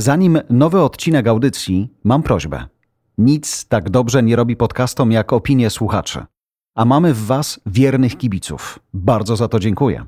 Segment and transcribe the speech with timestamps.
[0.00, 2.66] Zanim nowy odcinek audycji, mam prośbę.
[3.18, 6.24] Nic tak dobrze nie robi podcastom jak opinie słuchaczy.
[6.74, 8.78] A mamy w Was wiernych kibiców.
[8.94, 10.06] Bardzo za to dziękuję.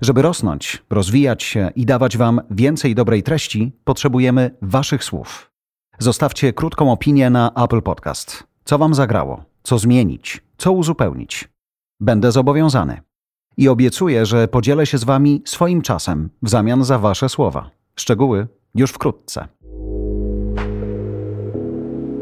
[0.00, 5.50] Żeby rosnąć, rozwijać się i dawać Wam więcej dobrej treści, potrzebujemy Waszych słów.
[5.98, 8.44] Zostawcie krótką opinię na Apple Podcast.
[8.64, 9.44] Co Wam zagrało?
[9.62, 10.40] Co zmienić?
[10.58, 11.48] Co uzupełnić?
[12.00, 13.00] Będę zobowiązany.
[13.56, 17.70] I obiecuję, że podzielę się z Wami swoim czasem w zamian za Wasze słowa.
[17.96, 19.48] Szczegóły już wkrótce.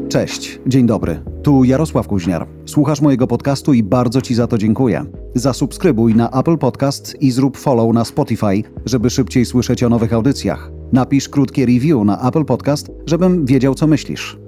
[0.09, 1.23] Cześć, dzień dobry.
[1.43, 2.47] Tu Jarosław Kuźniar.
[2.65, 5.05] Słuchasz mojego podcastu i bardzo Ci za to dziękuję.
[5.35, 10.71] Zasubskrybuj na Apple Podcast i zrób follow na Spotify, żeby szybciej słyszeć o nowych audycjach.
[10.91, 14.38] Napisz krótkie review na Apple Podcast, żebym wiedział, co myślisz.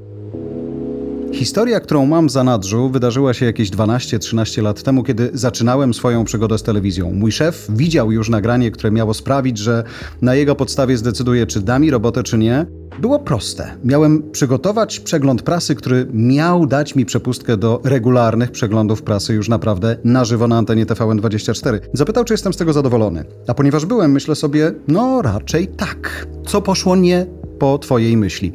[1.33, 6.57] Historia, którą mam za nadrzu, wydarzyła się jakieś 12-13 lat temu, kiedy zaczynałem swoją przygodę
[6.57, 7.13] z telewizją.
[7.13, 9.83] Mój szef widział już nagranie, które miało sprawić, że
[10.21, 12.65] na jego podstawie zdecyduje, czy da mi robotę, czy nie.
[12.99, 13.77] Było proste.
[13.83, 19.97] Miałem przygotować przegląd prasy, który miał dać mi przepustkę do regularnych przeglądów prasy już naprawdę
[20.03, 21.79] na żywo na antenie TVN24.
[21.93, 23.25] Zapytał, czy jestem z tego zadowolony.
[23.47, 26.27] A ponieważ byłem, myślę sobie, no raczej tak.
[26.45, 27.25] Co poszło nie
[27.59, 28.53] po twojej myśli?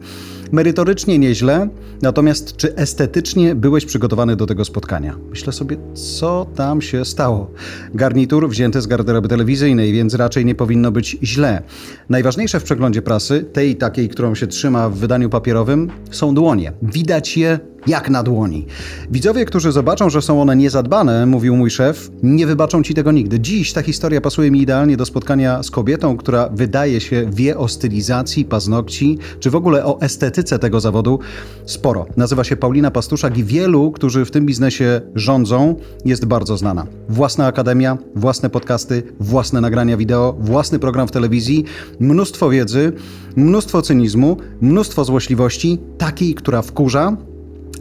[0.52, 1.69] Merytorycznie nieźle,
[2.02, 5.16] natomiast czy estetycznie byłeś przygotowany do tego spotkania?
[5.30, 7.50] Myślę sobie, co tam się stało.
[7.94, 11.62] Garnitur wzięty z garderoby telewizyjnej, więc raczej nie powinno być źle.
[12.08, 16.72] Najważniejsze w przeglądzie prasy, tej takiej, którą się trzyma w wydaniu papierowym, są dłonie.
[16.83, 18.67] Widać je jak na dłoni.
[19.11, 23.41] Widzowie, którzy zobaczą, że są one niezadbane, mówił mój szef, nie wybaczą ci tego nigdy.
[23.41, 27.69] Dziś ta historia pasuje mi idealnie do spotkania z kobietą, która wydaje się wie o
[27.69, 31.19] stylizacji paznokci, czy w ogóle o estetyce tego zawodu
[31.67, 32.07] sporo.
[32.17, 36.87] Nazywa się Paulina Pastuszak i wielu, którzy w tym biznesie rządzą, jest bardzo znana.
[37.09, 41.64] Własna akademia, własne podcasty, własne nagrania wideo, własny program w telewizji,
[42.01, 42.92] mnóstwo wiedzy,
[43.37, 47.17] mnóstwo cynizmu, mnóstwo złośliwości, takiej, która wkurza,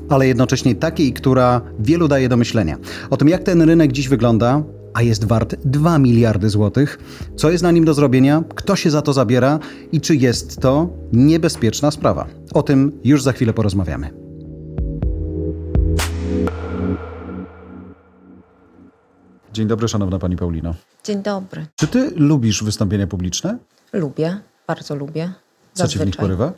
[0.10, 2.78] ale jednocześnie takiej, która wielu daje do myślenia.
[3.10, 7.00] O tym, jak ten rynek dziś wygląda, a jest wart 2 miliardy złotych,
[7.36, 9.60] co jest na nim do zrobienia, kto się za to zabiera
[9.92, 12.28] i czy jest to niebezpieczna sprawa.
[12.54, 14.10] O tym już za chwilę porozmawiamy.
[19.54, 20.76] Dzień dobry, szanowna pani Paulino.
[21.04, 21.66] Dzień dobry.
[21.76, 23.58] Czy ty lubisz wystąpienia publiczne?
[23.94, 25.32] Lubię, bardzo lubię.
[25.74, 26.54] Co ci w nich porywa?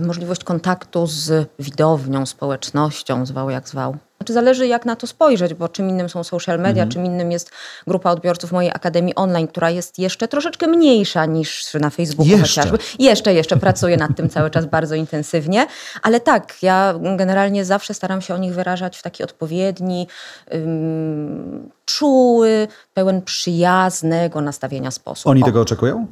[0.00, 3.96] Możliwość kontaktu z widownią, społecznością, zwał jak zwał.
[4.18, 6.90] Znaczy zależy jak na to spojrzeć, bo czym innym są social media, mhm.
[6.90, 7.50] czym innym jest
[7.86, 12.60] grupa odbiorców mojej Akademii Online, która jest jeszcze troszeczkę mniejsza niż na Facebooku jeszcze.
[12.60, 12.78] chociażby.
[12.98, 15.66] Jeszcze, jeszcze pracuję nad tym cały czas bardzo intensywnie,
[16.02, 20.06] ale tak, ja generalnie zawsze staram się o nich wyrażać w taki odpowiedni,
[20.50, 25.26] um, czuły, pełen przyjaznego nastawienia sposób.
[25.26, 25.46] Oni o.
[25.46, 26.06] tego oczekują?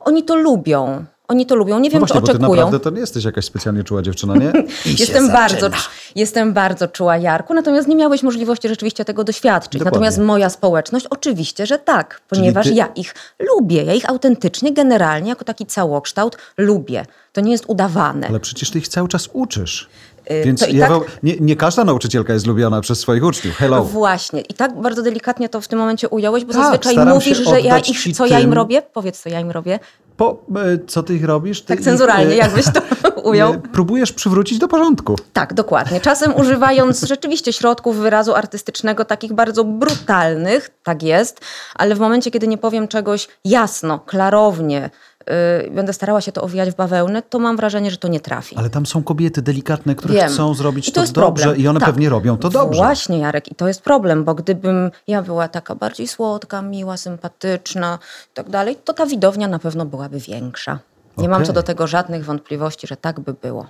[0.00, 1.04] Oni to lubią.
[1.28, 1.78] Oni to lubią.
[1.78, 2.48] Nie wiem, no właśnie, czy oczekują.
[2.48, 4.52] Bo ty naprawdę to nie jesteś jakaś specjalnie czuła dziewczyna, nie?
[4.98, 5.70] jestem, bardzo,
[6.14, 9.72] jestem bardzo czuła, Jarku, natomiast nie miałeś możliwości rzeczywiście tego doświadczyć.
[9.72, 9.90] Dokładnie.
[9.90, 12.74] Natomiast moja społeczność oczywiście, że tak, ponieważ ty...
[12.74, 13.84] ja ich lubię.
[13.84, 17.06] Ja ich autentycznie, generalnie, jako taki całokształt lubię.
[17.32, 18.26] To nie jest udawane.
[18.28, 19.88] Ale przecież ty ich cały czas uczysz.
[20.30, 23.56] Y, Więc ja tak, nie, nie, każda nauczycielka jest lubiona przez swoich uczniów.
[23.56, 23.84] Hello.
[23.84, 24.40] Właśnie.
[24.40, 27.78] I tak bardzo delikatnie to w tym momencie ująłeś, bo tak, zazwyczaj mówisz, że ja
[27.78, 28.32] ich, co tym...
[28.32, 28.82] ja im robię?
[28.82, 29.78] Powiedz, co ja im robię.
[30.18, 31.60] Po, e, co ty ich robisz?
[31.60, 32.80] Ty tak cenzuralnie, ich, jakbyś to
[33.30, 33.60] ujął.
[33.60, 35.16] Próbujesz przywrócić do porządku.
[35.32, 36.00] Tak, dokładnie.
[36.00, 41.40] Czasem używając rzeczywiście środków wyrazu artystycznego, takich bardzo brutalnych, tak jest,
[41.74, 44.90] ale w momencie, kiedy nie powiem czegoś jasno, klarownie,
[45.62, 48.56] yy, będę starała się to owijać w bawełnę, to mam wrażenie, że to nie trafi.
[48.56, 50.28] Ale tam są kobiety delikatne, które Wiem.
[50.28, 51.64] chcą zrobić to, to dobrze problem.
[51.64, 51.88] i one tak.
[51.88, 52.76] pewnie robią to dobrze.
[52.76, 57.98] Właśnie, Jarek, i to jest problem, bo gdybym ja była taka bardziej słodka, miła, sympatyczna
[58.32, 60.72] i tak dalej, to ta widownia na pewno byłaby większa.
[61.18, 61.28] Nie okay.
[61.28, 63.66] mam co do tego żadnych wątpliwości, że tak by było.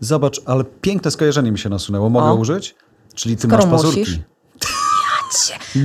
[0.00, 2.10] Zobacz, ale piękne skojarzenie mi się nasunęło.
[2.10, 2.34] Mogę o.
[2.34, 2.74] użyć?
[3.14, 4.00] Czyli ty Skoro masz pazurki.
[4.00, 4.18] Musisz.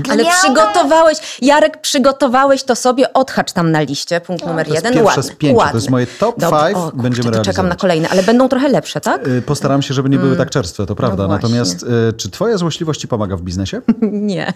[0.09, 4.93] Ale przygotowałeś, Jarek, przygotowałeś to sobie, odhacz tam na liście, punkt no, numer jeden.
[4.93, 6.67] To jest pierwsze z pięciu, to jest moje top Dobrze.
[6.67, 7.45] five, o, będziemy realizować.
[7.45, 9.27] Czekam na kolejne, ale będą trochę lepsze, tak?
[9.27, 10.37] Y, postaram się, żeby nie były mm.
[10.37, 11.23] tak czerstwe, to prawda.
[11.23, 13.81] No Natomiast y, czy twoja złośliwość ci pomaga w biznesie?
[14.31, 14.53] nie,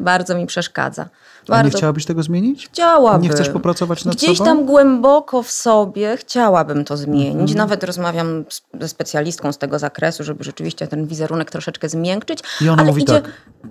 [0.00, 1.08] bardzo mi przeszkadza.
[1.48, 1.60] Bardzo.
[1.60, 2.66] A nie chciałabyś tego zmienić?
[2.66, 3.22] Chciałabym.
[3.22, 4.50] Nie chcesz popracować nad Gdzieś sobą?
[4.50, 7.50] tam głęboko w sobie chciałabym to zmienić.
[7.50, 7.56] Mm.
[7.56, 8.44] Nawet rozmawiam
[8.80, 12.40] ze specjalistką z tego zakresu, żeby rzeczywiście ten wizerunek troszeczkę zmiękczyć.
[12.60, 13.12] I ona mówi idzie...
[13.12, 13.30] tak,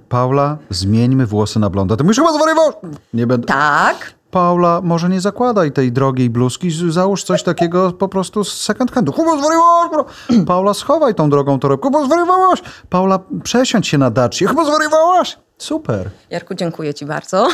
[0.10, 1.98] Paula, zmieńmy włosy na blonda.
[1.98, 2.75] Ty musisz chyba zwariować!
[3.13, 3.48] Nie będę...
[3.48, 4.14] Tak.
[4.36, 9.12] Paula, może nie zakładaj tej drogiej bluzki, załóż coś takiego po prostu z second handu.
[9.12, 10.06] Chyba zwariowałaś!
[10.48, 12.62] Paula, schowaj tą drogą torebkę, chyba zwariowałaś!
[12.90, 15.38] Paula, przesiądź się na dacie, chyba zwariowałaś!
[15.58, 16.10] Super.
[16.30, 17.48] Jarku, dziękuję ci bardzo.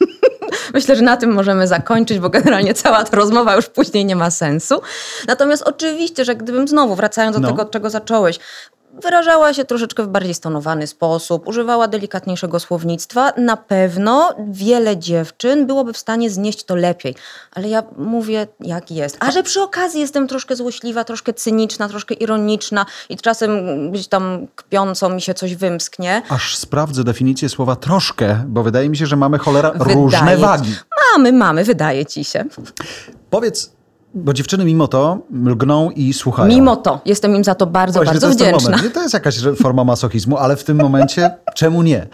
[0.74, 4.30] myślę, że na tym możemy zakończyć, bo generalnie cała ta rozmowa już później nie ma
[4.30, 4.80] sensu.
[5.28, 7.48] Natomiast oczywiście, że gdybym znowu, wracając do no.
[7.48, 8.38] tego, od czego zacząłeś,
[9.02, 13.32] wyrażała się troszeczkę w bardziej stonowany sposób, używała delikatniejszego słownictwa.
[13.36, 17.14] Na pewno wiele dziewczyn byłoby w stanie znieść to lepiej,
[17.52, 19.16] ale ja mówię jak jest.
[19.20, 23.50] A że przy okazji jestem troszkę złośliwa, troszkę cyniczna, troszkę ironiczna i czasem
[23.92, 26.22] gdzieś tam kpiąco mi się coś wymsknie.
[26.28, 30.74] Aż sprawdzę definicję słowa troszkę, bo wydaje mi się, że mamy cholera wydaje różne wagi.
[31.12, 32.44] Mamy, mamy, wydaje ci się.
[33.30, 33.75] Powiedz,
[34.16, 36.48] bo dziewczyny mimo to lgną i słuchają.
[36.48, 37.00] Mimo to.
[37.04, 38.78] Jestem im za to bardzo, Właśnie, bardzo to wdzięczna.
[38.94, 42.06] To jest jakaś forma masochizmu, ale w tym momencie czemu nie?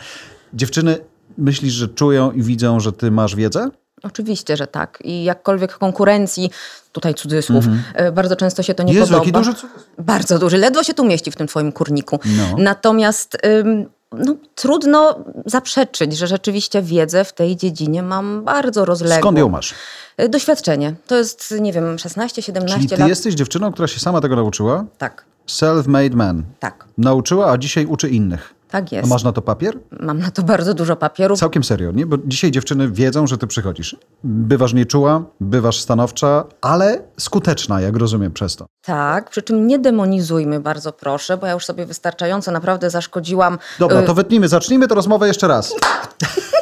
[0.55, 0.99] Dziewczyny
[1.39, 3.71] myślisz, że czują i widzą, że ty masz wiedzę?
[4.03, 4.99] Oczywiście, że tak.
[5.05, 6.51] I jakkolwiek konkurencji,
[6.93, 8.13] tutaj cudzysłów, mm -hmm.
[8.13, 9.19] bardzo często się to nie Jezu, podoba.
[9.19, 9.89] Jaki duży cudzysłów.
[9.99, 10.59] Bardzo duży.
[10.59, 12.21] Ledwo się tu mieści w tym twoim kurniku.
[12.25, 12.57] No.
[12.59, 13.87] Natomiast ym,
[14.19, 19.19] no, trudno zaprzeczyć, że rzeczywiście wiedzę w tej dziedzinie mam bardzo rozległą.
[19.19, 19.75] Skąd ją masz?
[20.21, 20.95] Y, doświadczenie.
[21.07, 23.09] To jest, nie wiem, 16, 17 Czyli ty lat.
[23.09, 24.85] jesteś dziewczyną, która się sama tego nauczyła?
[24.99, 25.25] Tak.
[25.49, 26.43] Self-made man.
[26.61, 26.85] Tak.
[26.99, 28.55] Nauczyła, a dzisiaj uczy innych.
[28.73, 29.05] Tak jest.
[29.05, 29.79] A masz na to papier?
[30.01, 31.39] Mam na to bardzo dużo papierów.
[31.39, 32.07] Całkiem serio, nie?
[32.07, 33.97] Bo dzisiaj dziewczyny wiedzą, że ty przychodzisz.
[34.25, 38.67] Bywasz nieczuła, bywasz stanowcza, ale skuteczna, jak rozumiem przez to.
[38.83, 43.59] Tak, przy czym nie demonizujmy bardzo proszę, bo ja już sobie wystarczająco naprawdę zaszkodziłam.
[43.79, 45.75] Dobra, y, to wytnijmy, zacznijmy tę rozmowę jeszcze raz.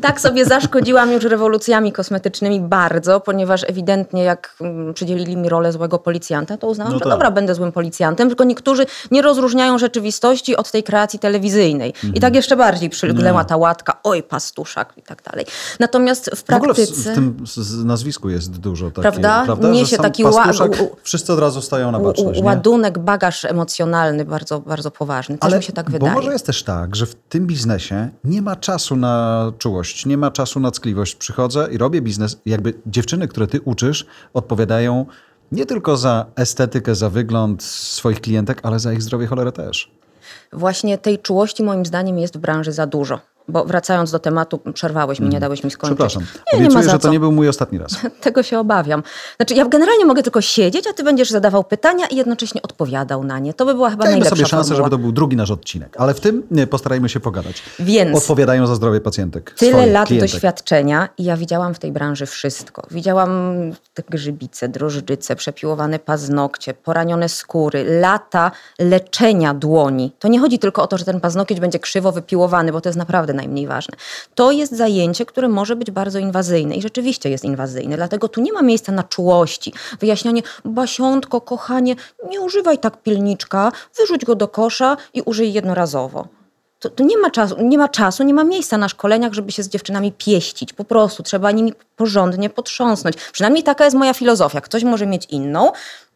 [0.00, 5.98] Tak sobie zaszkodziłam już rewolucjami kosmetycznymi bardzo, ponieważ ewidentnie jak mm, przydzielili mi rolę złego
[5.98, 7.12] policjanta, to uznałam, no że tak.
[7.12, 11.88] dobra, będę złym policjantem, tylko niektórzy nie rozróżniają rzeczywistości od tej kreacji telewizyjnej.
[11.88, 12.14] Mhm.
[12.14, 15.46] I tak jeszcze bardziej przylgnęła ta łatka, oj, pastuszak i tak dalej.
[15.80, 16.92] Natomiast w praktyce...
[16.92, 17.46] W, w tym
[17.84, 19.42] nazwisku jest dużo takiego, prawda?
[19.44, 19.68] prawda?
[19.70, 20.72] Niesie taki pastuszak,
[21.02, 22.42] wszyscy od razu stają na baczność.
[22.42, 25.38] Ładunek, bagaż emocjonalny bardzo, bardzo poważny.
[25.38, 26.12] Też Ale, mi się tak wydaje.
[26.12, 30.16] Bo może jest też tak, że w tym biznesie nie ma czasu na czułość, nie
[30.16, 31.14] ma czasu na ckliwość.
[31.14, 32.40] Przychodzę i robię biznes.
[32.46, 35.06] Jakby dziewczyny, które ty uczysz, odpowiadają
[35.52, 39.90] nie tylko za estetykę, za wygląd swoich klientek, ale za ich zdrowie cholerę też.
[40.52, 43.20] Właśnie tej czułości moim zdaniem jest w branży za dużo.
[43.48, 45.40] Bo wracając do tematu, przerwałeś mi, nie mhm.
[45.40, 45.96] dałeś mi skończyć.
[45.96, 46.22] Przepraszam.
[46.52, 47.92] Nie, Obiecuję, nie że to nie był mój ostatni raz.
[48.20, 49.02] Tego się obawiam.
[49.36, 53.38] Znaczy, ja generalnie mogę tylko siedzieć, a ty będziesz zadawał pytania i jednocześnie odpowiadał na
[53.38, 53.54] nie.
[53.54, 54.84] To by była chyba Dajmy najlepsza sobie szansę, formuła.
[54.84, 55.96] żeby to był drugi nasz odcinek.
[55.98, 57.62] Ale w tym postarajmy się pogadać.
[57.78, 59.54] Więc Odpowiadają za zdrowie pacjentek.
[59.58, 60.30] Tyle lat klientek.
[60.30, 62.82] doświadczenia i ja widziałam w tej branży wszystko.
[62.90, 63.30] Widziałam
[63.94, 70.12] te grzybice, drożdżyce, przepiłowane paznokcie, poranione skóry, lata leczenia dłoni.
[70.18, 72.98] To nie chodzi tylko o to, że ten paznokieć będzie krzywo wypiłowany, bo to jest
[72.98, 73.96] naprawdę najmniej ważne.
[74.34, 78.52] To jest zajęcie, które może być bardzo inwazyjne i rzeczywiście jest inwazyjne, dlatego tu nie
[78.52, 79.72] ma miejsca na czułości.
[80.00, 81.96] Wyjaśnianie, basiątko, kochanie,
[82.30, 86.28] nie używaj tak pilniczka, wyrzuć go do kosza i użyj jednorazowo.
[86.78, 89.62] To, to, nie, ma czasu, nie ma czasu, nie ma miejsca na szkoleniach, żeby się
[89.62, 90.72] z dziewczynami pieścić.
[90.72, 93.16] Po prostu trzeba nimi porządnie potrząsnąć.
[93.32, 94.60] Przynajmniej taka jest moja filozofia.
[94.60, 95.72] Ktoś może mieć inną.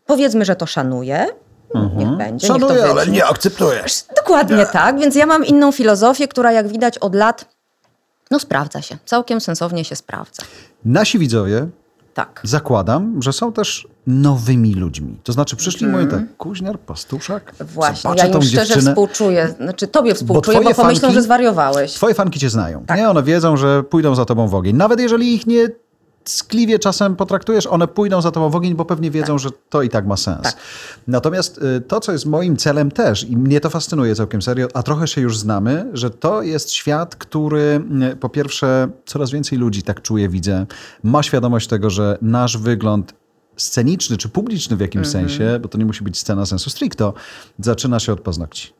[0.06, 1.26] Powiedzmy, że to szanuje,
[1.74, 1.98] Mhm.
[1.98, 2.46] Niech będzie.
[2.46, 4.04] Szanuję, niech ale nie akceptujesz.
[4.16, 7.44] Dokładnie tak, więc ja mam inną filozofię, która jak widać od lat
[8.30, 10.42] no sprawdza się, całkiem sensownie się sprawdza.
[10.84, 11.68] Nasi widzowie,
[12.14, 12.40] tak.
[12.44, 15.18] zakładam, że są też nowymi ludźmi.
[15.24, 16.00] To znaczy przyszli mm.
[16.00, 18.90] mówią tak, Kuźniar, Pastuszak, Właśnie, ja im szczerze dziewczynę.
[18.90, 19.54] współczuję.
[19.60, 21.92] Znaczy tobie współczuję, bo, bo pomyślą, fanki, że zwariowałeś.
[21.92, 22.84] Twoje fanki cię znają.
[22.86, 22.98] Tak.
[22.98, 23.08] Nie?
[23.08, 24.76] One wiedzą, że pójdą za tobą w ogień.
[24.76, 25.68] Nawet jeżeli ich nie
[26.24, 29.38] ckliwie czasem potraktujesz, one pójdą za tobą w ogień, bo pewnie wiedzą, tak.
[29.38, 30.42] że to i tak ma sens.
[30.42, 30.56] Tak.
[31.06, 34.82] Natomiast y, to, co jest moim celem też, i mnie to fascynuje całkiem serio, a
[34.82, 39.82] trochę się już znamy, że to jest świat, który y, po pierwsze coraz więcej ludzi
[39.82, 40.66] tak czuje, widzę,
[41.02, 43.14] ma świadomość tego, że nasz wygląd
[43.56, 45.28] sceniczny czy publiczny w jakimś mhm.
[45.28, 47.14] sensie, bo to nie musi być scena sensu stricto,
[47.58, 48.72] zaczyna się od paznokci.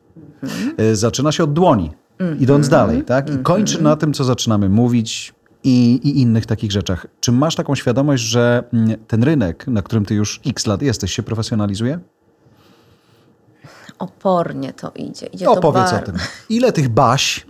[0.43, 0.95] Mhm.
[0.95, 2.39] Zaczyna się od dłoni, mhm.
[2.39, 3.29] idąc dalej, tak?
[3.29, 3.83] I kończy mhm.
[3.83, 7.07] na tym, co zaczynamy mówić, i, i, innych takich rzeczach.
[7.19, 11.13] Czy masz taką świadomość, że mm, ten rynek, na którym ty już x lat jesteś,
[11.13, 11.99] się profesjonalizuje?
[13.99, 15.25] Opornie to idzie.
[15.25, 16.15] idzie Opowiedz to o tym.
[16.49, 17.45] Ile tych baś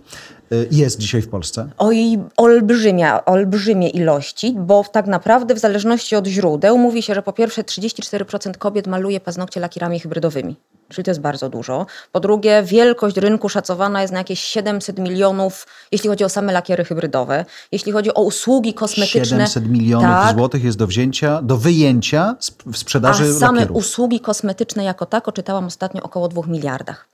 [0.70, 1.68] jest dzisiaj w Polsce?
[1.78, 7.32] Oj, olbrzymia, olbrzymie ilości, bo tak naprawdę w zależności od źródeł mówi się, że po
[7.32, 10.56] pierwsze 34% kobiet maluje paznokcie lakierami hybrydowymi
[10.92, 11.86] czyli to jest bardzo dużo.
[12.12, 16.84] Po drugie, wielkość rynku szacowana jest na jakieś 700 milionów, jeśli chodzi o same lakiery
[16.84, 17.44] hybrydowe.
[17.72, 19.24] Jeśli chodzi o usługi kosmetyczne.
[19.24, 23.76] 700 milionów tak, złotych jest do wzięcia, do wyjęcia w sprzedaży A same lakierów.
[23.76, 27.08] usługi kosmetyczne jako tako czytałam ostatnio około 2 miliardach.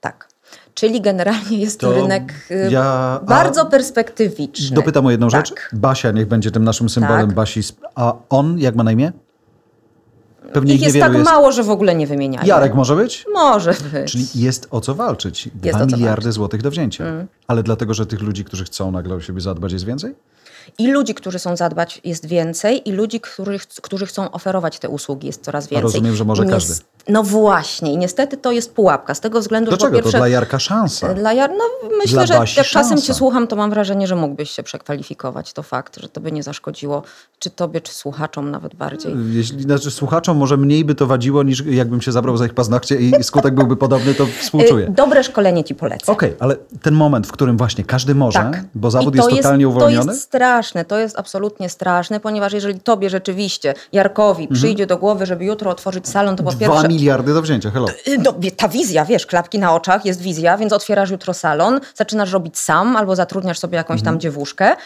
[0.00, 0.28] Tak.
[0.78, 4.76] Czyli generalnie jest to, to rynek y, ja, bardzo perspektywiczny.
[4.76, 5.46] Dopytam o jedną tak.
[5.46, 5.58] rzecz.
[5.72, 7.34] Basia niech będzie tym naszym symbolem tak.
[7.34, 7.60] Basi.
[7.94, 9.12] A on jak ma na imię?
[10.52, 11.24] Pewnie ich jest tak jest.
[11.24, 12.46] mało, że w ogóle nie wymieniają.
[12.46, 13.26] Jarek może być?
[13.34, 14.12] Może być.
[14.12, 15.48] Czyli jest o co walczyć.
[15.54, 16.32] Dwa miliardy walczyć.
[16.32, 17.04] złotych do wzięcia.
[17.04, 17.26] Mm.
[17.46, 20.14] Ale dlatego, że tych ludzi, którzy chcą nagle o siebie zadbać jest więcej?
[20.78, 25.26] I ludzi, którzy chcą zadbać jest więcej i ludzi, którzy, którzy chcą oferować te usługi
[25.26, 25.78] jest coraz więcej.
[25.78, 26.74] A rozumiem, że może każdy.
[27.08, 29.96] No właśnie i niestety to jest pułapka z tego względu, Dlaczego?
[29.96, 30.12] że pierwsze...
[30.12, 31.14] to dla Jarka szansa.
[31.14, 31.50] Dla Jar...
[31.50, 31.64] No
[31.98, 32.70] myślę, dla że jak szansa.
[32.70, 35.52] czasem cię słucham, to mam wrażenie, że mógłbyś się przekwalifikować.
[35.52, 37.02] To fakt, że to by nie zaszkodziło
[37.38, 39.14] czy tobie, czy słuchaczom nawet bardziej.
[39.30, 42.96] Jeśli, znaczy słuchaczom może mniej by to wadziło, niż jakbym się zabrał za ich paznokcie
[42.96, 44.86] i skutek byłby podobny, to współczuję.
[44.86, 46.12] Y, dobre szkolenie ci polecę.
[46.12, 48.64] Okej, okay, ale ten moment, w którym właśnie każdy może, tak.
[48.74, 50.06] bo zawód jest totalnie jest, uwolniony.
[50.06, 54.60] To jest straszne, to jest absolutnie straszne, ponieważ jeżeli tobie rzeczywiście, Jarkowi, mhm.
[54.60, 56.97] przyjdzie do głowy, żeby jutro otworzyć salon, to po Dwa pierwsze...
[56.98, 57.86] Miliardy do wzięcia, hello.
[58.08, 62.32] Y, no, ta wizja, wiesz, klapki na oczach, jest wizja, więc otwierasz jutro salon, zaczynasz
[62.32, 64.20] robić sam albo zatrudniasz sobie jakąś tam mhm.
[64.20, 64.76] dziewuszkę.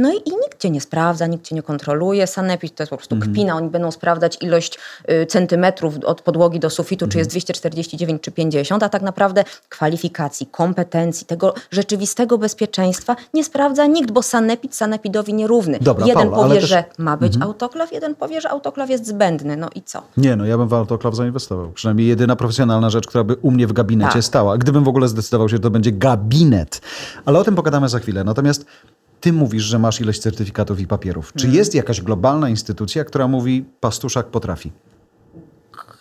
[0.00, 2.26] No i, i nikt cię nie sprawdza, nikt cię nie kontroluje.
[2.26, 3.32] Sanepid to jest po prostu mhm.
[3.32, 3.56] kpina.
[3.56, 4.78] Oni będą sprawdzać ilość
[5.10, 8.20] y, centymetrów od podłogi do sufitu, czy jest 249 mhm.
[8.20, 14.74] czy 50, a tak naprawdę kwalifikacji, kompetencji, tego rzeczywistego bezpieczeństwa nie sprawdza nikt, bo sanepid
[14.74, 15.78] sanepidowi nierówny.
[15.80, 16.68] Dobra, jeden Paula, powie, też...
[16.70, 17.50] że ma być mhm.
[17.50, 19.56] autoklaw, jeden powie, że autoklaw jest zbędny.
[19.56, 20.02] No i co?
[20.16, 21.72] Nie, no ja bym w autoklaw zainwestował.
[21.72, 24.24] Przynajmniej jedyna profesjonalna rzecz, która by u mnie w gabinecie tak.
[24.24, 24.58] stała.
[24.58, 26.80] Gdybym w ogóle zdecydował się, że to będzie gabinet.
[27.24, 28.24] Ale o tym pogadamy za chwilę.
[28.24, 28.66] Natomiast
[29.20, 31.32] ty mówisz, że masz ileś certyfikatów i papierów.
[31.32, 31.58] Czy mhm.
[31.58, 34.72] jest jakaś globalna instytucja, która mówi, pastuszak potrafi?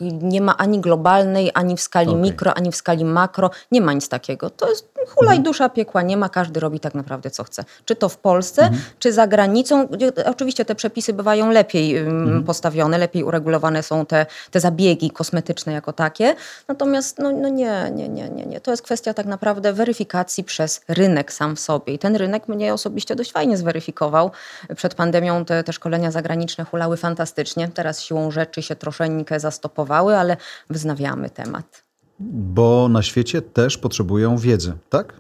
[0.02, 2.22] nie ma ani globalnej, ani w skali okay.
[2.22, 3.50] mikro, ani w skali makro.
[3.72, 4.50] Nie ma nic takiego.
[4.50, 5.44] To jest hula mhm.
[5.44, 6.02] dusza piekła.
[6.02, 7.64] Nie ma, każdy robi tak naprawdę co chce.
[7.86, 8.82] Czy to w Polsce, mhm.
[9.00, 9.88] czy za granicą.
[9.88, 12.44] Gdzie, oczywiście te przepisy bywają lepiej mhm.
[12.44, 16.36] postawione, lepiej uregulowane są te, te zabiegi kosmetyczne jako takie.
[16.68, 18.62] Natomiast no, no nie, nie, nie, nie, nie.
[18.62, 21.94] To jest kwestia tak naprawdę weryfikacji przez rynek sam w sobie.
[21.94, 24.32] I ten rynek mnie osobiście dość fajnie zweryfikował.
[24.76, 27.70] Przed pandemią te, te szkolenia zagraniczne hulały fantastycznie.
[27.74, 30.38] Teraz siłą rzeczy się troszeczkę zastopowały ale
[30.70, 31.89] wznawiamy temat.
[32.20, 35.14] Bo na świecie też potrzebują wiedzy, tak?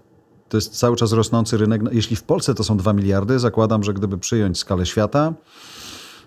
[0.50, 1.82] To jest cały czas rosnący rynek.
[1.92, 5.34] Jeśli w Polsce to są 2 miliardy, zakładam, że gdyby przyjąć skalę świata,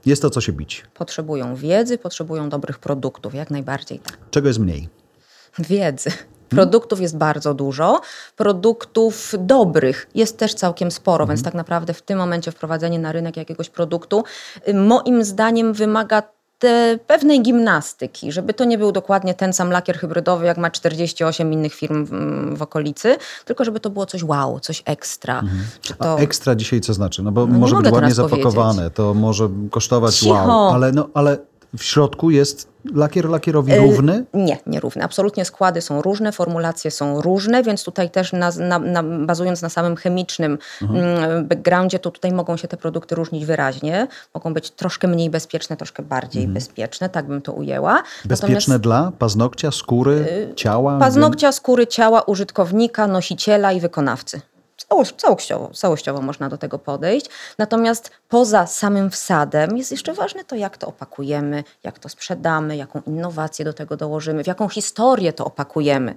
[0.07, 0.85] jest to co się bić.
[0.95, 4.19] Potrzebują wiedzy, potrzebują dobrych produktów, jak najbardziej tak.
[4.31, 4.89] Czego jest mniej?
[5.59, 6.11] Wiedzy.
[6.49, 8.01] Produktów jest bardzo dużo,
[8.37, 11.37] produktów dobrych jest też całkiem sporo, mhm.
[11.37, 14.25] więc tak naprawdę w tym momencie wprowadzenie na rynek jakiegoś produktu
[14.69, 16.23] y, moim zdaniem wymaga
[17.07, 21.75] pewnej gimnastyki, żeby to nie był dokładnie ten sam lakier hybrydowy, jak ma 48 innych
[21.75, 25.41] firm w, w okolicy, tylko żeby to było coś wow, coś ekstra.
[25.41, 25.65] Mhm.
[25.99, 26.19] To...
[26.19, 27.23] Ekstra dzisiaj co znaczy?
[27.23, 28.97] No bo no może być ładnie zapakowane, powiedzieć.
[28.97, 30.35] to może kosztować Cicho.
[30.35, 34.25] wow, ale, no, ale w środku jest lakier lakierowi równy?
[34.35, 35.05] Nie, nie równy.
[35.05, 39.69] Absolutnie składy są różne, formulacje są różne, więc tutaj też na, na, na, bazując na
[39.69, 41.05] samym chemicznym mhm.
[41.05, 44.09] Mm, backgroundzie, to tutaj mogą się te produkty różnić wyraźnie.
[44.35, 46.55] Mogą być troszkę mniej bezpieczne, troszkę bardziej mhm.
[46.55, 48.03] bezpieczne, tak bym to ujęła.
[48.25, 50.13] Bezpieczne Natomiast, dla paznokcia, skóry,
[50.51, 50.99] y, ciała?
[50.99, 54.41] Paznokcia, skóry, ciała użytkownika, nosiciela i wykonawcy
[55.17, 57.27] całościowo, całościowo można do tego podejść.
[57.59, 63.03] Natomiast poza samym wsadem jest jeszcze ważne to, jak to opakujemy, jak to sprzedamy, jaką
[63.07, 66.15] innowację do tego dołożymy, w jaką historię to opakujemy.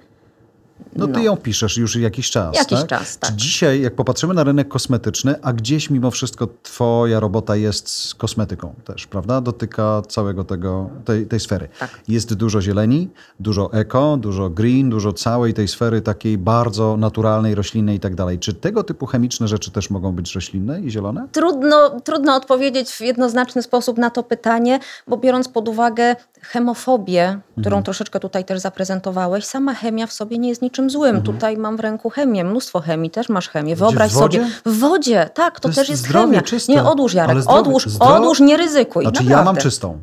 [0.95, 2.55] No, no ty ją piszesz już jakiś czas.
[2.55, 2.87] Jakiś tak?
[2.87, 3.29] czas, tak.
[3.29, 8.15] Czy dzisiaj, jak popatrzymy na rynek kosmetyczny, a gdzieś mimo wszystko twoja robota jest z
[8.15, 9.41] kosmetyką też, prawda?
[9.41, 11.69] Dotyka całego tego, tej, tej sfery.
[11.79, 11.99] Tak.
[12.07, 17.95] Jest dużo zieleni, dużo eko, dużo green, dużo całej tej sfery takiej bardzo naturalnej, roślinnej
[17.95, 18.39] i tak dalej.
[18.39, 21.27] Czy tego typu chemiczne rzeczy też mogą być roślinne i zielone?
[21.31, 26.15] Trudno, trudno odpowiedzieć w jednoznaczny sposób na to pytanie, bo biorąc pod uwagę
[26.45, 27.83] hemofobię, którą mhm.
[27.83, 31.15] troszeczkę tutaj też zaprezentowałeś, sama chemia w sobie nie jest niczym złym.
[31.15, 31.35] Mhm.
[31.35, 33.75] Tutaj mam w ręku chemię, mnóstwo chemii, też masz chemię.
[33.75, 34.47] Wyobraź w sobie.
[34.65, 36.41] W wodzie, tak, to, to też jest zdrowie, chemia.
[36.41, 36.71] Czyste.
[36.73, 39.03] Nie, odłóż Jarek, zdrowie, odłóż, odłóż, nie ryzykuj.
[39.03, 39.41] Znaczy naprawdę.
[39.41, 39.99] ja mam czystą.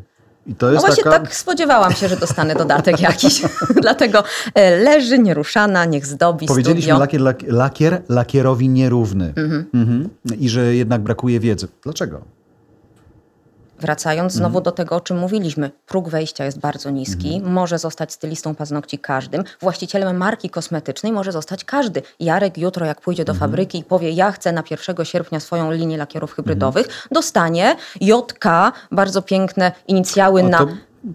[0.46, 1.18] I to jest no właśnie taka...
[1.18, 3.42] tak spodziewałam się, że dostanę dodatek jakiś.
[3.82, 9.32] Dlatego e, leży nieruszana, niech zdobi Powiedzieliśmy lakier, lakier lakierowi nierówny.
[9.37, 9.66] Mhm.
[9.75, 10.08] Mhm.
[10.38, 11.68] I że jednak brakuje wiedzy.
[11.82, 12.20] Dlaczego?
[13.82, 14.64] Wracając znowu mhm.
[14.64, 17.52] do tego, o czym mówiliśmy, próg wejścia jest bardzo niski, mhm.
[17.52, 22.02] może zostać stylistą paznokci każdym, właścicielem marki kosmetycznej może zostać każdy.
[22.20, 23.50] Jarek jutro, jak pójdzie do mhm.
[23.50, 28.44] fabryki i powie, ja chcę na 1 sierpnia swoją linię lakierów hybrydowych, dostanie JK,
[28.90, 30.58] bardzo piękne inicjały na...
[30.58, 30.68] To,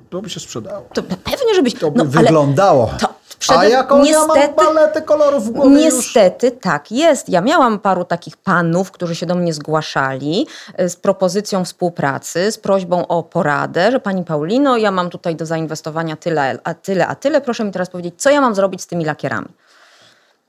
[0.09, 0.89] to by się sprzedało.
[0.93, 1.73] To pewnie, żebyś...
[1.73, 2.91] To by no, wyglądało.
[2.99, 3.57] To, przed...
[3.57, 6.55] A jaką niestety, ja mam paletę kolorów w głowie Niestety już?
[6.61, 7.29] tak jest.
[7.29, 12.57] Ja miałam paru takich panów, którzy się do mnie zgłaszali e, z propozycją współpracy, z
[12.57, 17.15] prośbą o poradę, że pani Paulino, ja mam tutaj do zainwestowania tyle, a tyle, a
[17.15, 17.41] tyle.
[17.41, 19.47] Proszę mi teraz powiedzieć, co ja mam zrobić z tymi lakierami.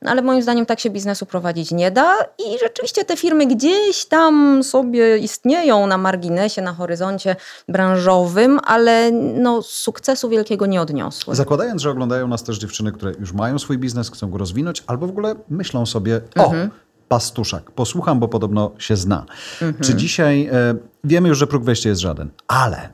[0.02, 4.06] No, ale moim zdaniem tak się biznesu prowadzić nie da i rzeczywiście te firmy gdzieś
[4.06, 7.36] tam sobie istnieją na marginesie, na horyzoncie
[7.68, 11.34] branżowym, ale no, sukcesu wielkiego nie odniosły.
[11.34, 15.06] Zakładając, że oglądają nas też dziewczyny, które już mają swój biznes, chcą go rozwinąć, albo
[15.06, 16.70] w ogóle myślą sobie, o, mhm.
[17.08, 19.26] pastuszak, posłucham, bo podobno się zna.
[19.62, 19.84] Mhm.
[19.84, 20.74] Czy dzisiaj, e,
[21.04, 22.88] wiemy już, że próg wejścia jest żaden, ale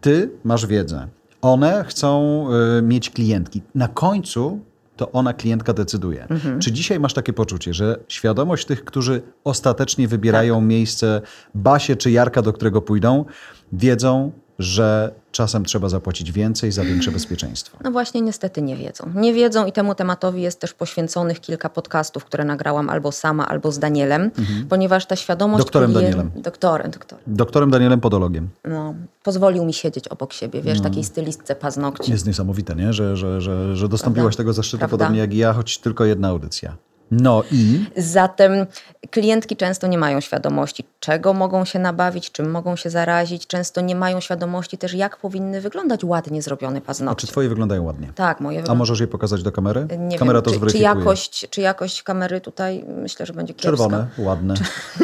[0.00, 1.08] ty masz wiedzę,
[1.42, 2.46] one chcą
[2.78, 3.62] y, mieć klientki.
[3.74, 4.60] Na końcu
[5.02, 6.26] to ona, klientka, decyduje.
[6.28, 6.60] Mhm.
[6.60, 10.64] Czy dzisiaj masz takie poczucie, że świadomość tych, którzy ostatecznie wybierają tak.
[10.64, 11.20] miejsce
[11.54, 13.24] Basie czy Jarka, do którego pójdą,
[13.72, 14.32] wiedzą,
[14.62, 17.78] że czasem trzeba zapłacić więcej za większe bezpieczeństwo.
[17.84, 19.10] No właśnie, niestety nie wiedzą.
[19.14, 23.72] Nie wiedzą i temu tematowi jest też poświęconych kilka podcastów, które nagrałam albo sama, albo
[23.72, 24.66] z Danielem, mhm.
[24.68, 25.64] ponieważ ta świadomość...
[25.64, 26.30] Doktorem Danielem.
[26.36, 27.24] Doktorem, doktorem.
[27.26, 28.48] Doktorem Danielem Podologiem.
[28.64, 30.84] No, pozwolił mi siedzieć obok siebie, wiesz, no.
[30.84, 32.12] takiej stylistce paznokci.
[32.12, 32.92] Jest niesamowite, nie?
[32.92, 34.36] Że, że, że, że dostąpiłaś Prawda?
[34.36, 34.98] tego zaszczytu Prawda?
[34.98, 36.76] podobnie jak i ja, choć tylko jedna audycja.
[37.12, 37.84] No i?
[37.96, 38.66] Zatem
[39.10, 43.46] klientki często nie mają świadomości, czego mogą się nabawić, czym mogą się zarazić.
[43.46, 47.24] Często nie mają świadomości też, jak powinny wyglądać ładnie zrobione paznokcie.
[47.24, 48.12] A czy twoje wyglądają ładnie?
[48.14, 48.76] Tak, moje wyglądają.
[48.76, 49.86] A możesz je pokazać do kamery?
[49.98, 53.70] Nie Kamera wiem, to czy, czy jakość, czy jakość kamery tutaj myślę, że będzie kiepska.
[53.70, 54.54] Czerwone, ładne.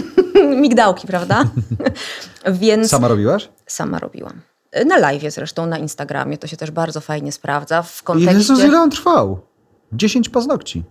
[0.63, 1.45] Migdałki, prawda?
[2.61, 2.91] Więc...
[2.91, 3.49] Sama robiłaś?
[3.67, 4.41] Sama robiłam.
[4.87, 6.39] Na live zresztą, na Instagramie.
[6.39, 7.83] To się też bardzo fajnie sprawdza.
[7.83, 8.35] W kontekście...
[8.35, 9.41] Jezus, ile on trwał?
[9.93, 10.85] 10 paznokci.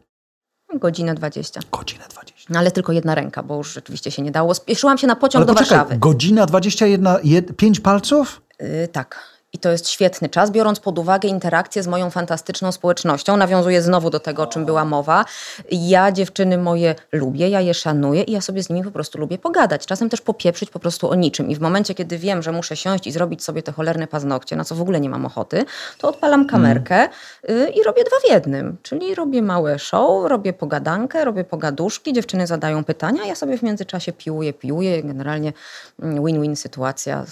[0.77, 1.59] Godzinę 20.
[1.71, 2.45] Godzinę 20.
[2.49, 4.53] No ale tylko jedna ręka, bo już rzeczywiście się nie dało.
[4.53, 5.99] Spieszyłam się na pociąg ale do poczekaj, Warszawy.
[5.99, 8.41] Godzina 21, jed, 5 palców?
[8.59, 9.36] Yy, tak.
[9.57, 13.37] I to jest świetny czas, biorąc pod uwagę interakcję z moją fantastyczną społecznością.
[13.37, 15.25] Nawiązuję znowu do tego, o czym była mowa.
[15.71, 19.37] Ja dziewczyny moje lubię, ja je szanuję i ja sobie z nimi po prostu lubię
[19.37, 19.85] pogadać.
[19.85, 21.49] Czasem też popieprzyć po prostu o niczym.
[21.49, 24.63] I w momencie, kiedy wiem, że muszę siąść i zrobić sobie te cholerne paznokcie, na
[24.63, 25.65] co w ogóle nie mam ochoty,
[25.97, 27.09] to odpalam kamerkę
[27.43, 27.73] mm.
[27.73, 28.77] i robię dwa w jednym.
[28.83, 34.13] Czyli robię małe show, robię pogadankę, robię pogaduszki, dziewczyny zadają pytania, ja sobie w międzyczasie
[34.13, 35.03] piłuję, piłuję.
[35.03, 35.53] Generalnie
[35.99, 37.25] mm, win-win sytuacja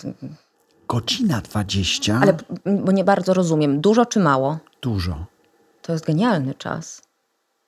[0.88, 2.20] Godzina 20?
[2.22, 3.82] Ale bo nie bardzo rozumiem.
[3.82, 4.58] Dużo czy mało?
[4.82, 5.26] Dużo.
[5.82, 7.02] To jest genialny czas.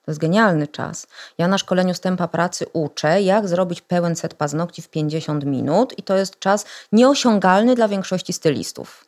[0.02, 1.06] To jest genialny czas.
[1.38, 6.02] Ja na szkoleniu stępa pracy uczę, jak zrobić pełen set paznokci w 50 minut i
[6.02, 9.04] to jest czas nieosiągalny dla większości stylistów.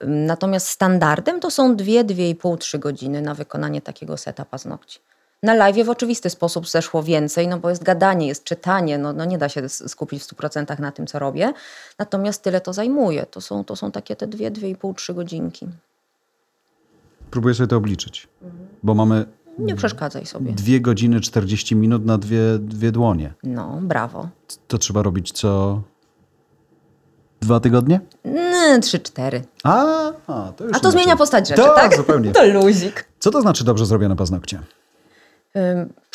[0.00, 4.98] Natomiast standardem to są 2, 2,5, 3 godziny na wykonanie takiego seta paznokci.
[5.42, 9.24] Na live w oczywisty sposób zeszło więcej, no bo jest gadanie, jest czytanie, no, no
[9.24, 11.52] nie da się skupić w 100% na tym, co robię.
[11.98, 13.26] Natomiast tyle to zajmuje.
[13.26, 15.68] To są, to są takie te dwie, dwie i pół, trzy godzinki.
[17.30, 18.68] Próbuję sobie to obliczyć, mhm.
[18.82, 19.26] bo mamy...
[19.58, 20.52] Nie przeszkadzaj sobie.
[20.52, 23.34] Dwie godziny 40 minut na dwie, dwie dłonie.
[23.42, 24.28] No, brawo.
[24.68, 25.82] To trzeba robić co...
[27.40, 28.00] Dwa tygodnie?
[28.24, 29.42] No, trzy, cztery.
[29.64, 29.84] A,
[30.26, 31.96] a to już A to zmienia postać rzeczy, to, tak?
[31.96, 32.32] zupełnie.
[32.38, 33.08] To luzik.
[33.18, 34.60] Co to znaczy dobrze zrobione paznokcie?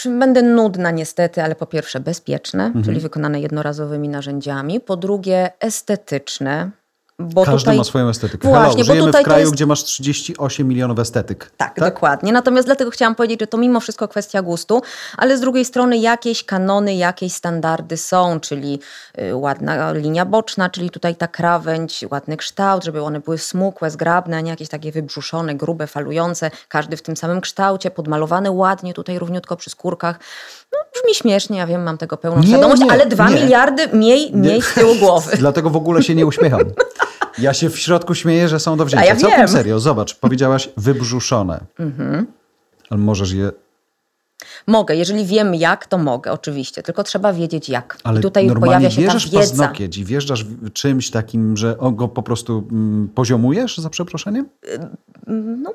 [0.06, 2.86] Będę nudna niestety, ale po pierwsze bezpieczne, mhm.
[2.86, 4.80] czyli wykonane jednorazowymi narzędziami.
[4.80, 6.72] Po drugie estetyczne,
[7.20, 7.78] bo Każdy tutaj...
[7.78, 8.48] ma swoją estetykę.
[8.48, 9.54] Właśnie, Hello, żyjemy w kraju, jest...
[9.54, 11.52] gdzie masz 38 milionów estetyk.
[11.58, 12.34] Tak, tak, dokładnie.
[12.34, 14.82] Natomiast dlatego chciałam powiedzieć, że to mimo wszystko kwestia gustu,
[15.18, 18.80] ale z drugiej strony jakieś kanony, jakieś standardy są, czyli
[19.20, 24.38] y, ładna linia boczna, czyli tutaj ta krawędź, ładny kształt, żeby one były smukłe, zgrabne,
[24.38, 29.20] a nie jakieś takie wybrzuszone, grube, falujące, każdy w tym samym kształcie, podmalowane ładnie, tutaj
[29.20, 30.20] równiutko przy skórkach.
[30.74, 34.32] No, brzmi śmiesznie, ja wiem, mam tego pełną nie, świadomość, nie, ale dwa miliardy mniej,
[34.34, 35.38] mniej z tyłu głowy.
[35.38, 36.62] Dlatego w ogóle się nie uśmiecham.
[37.38, 39.04] Ja się w środku śmieję, że są do wzięcia.
[39.04, 39.48] A ja Całkiem wiem.
[39.48, 41.60] serio, zobacz, powiedziałaś wybrzuszone.
[41.80, 42.28] Mhm.
[42.90, 43.52] Ale możesz je
[44.68, 47.98] Mogę, jeżeli wiem jak, to mogę, oczywiście, tylko trzeba wiedzieć jak.
[48.04, 49.38] Ale I tutaj pojawia się ta wiedza.
[49.38, 54.50] paznokieć i wjeżdżasz czymś takim, że go po prostu mm, poziomujesz, za przeproszeniem?
[55.58, 55.74] No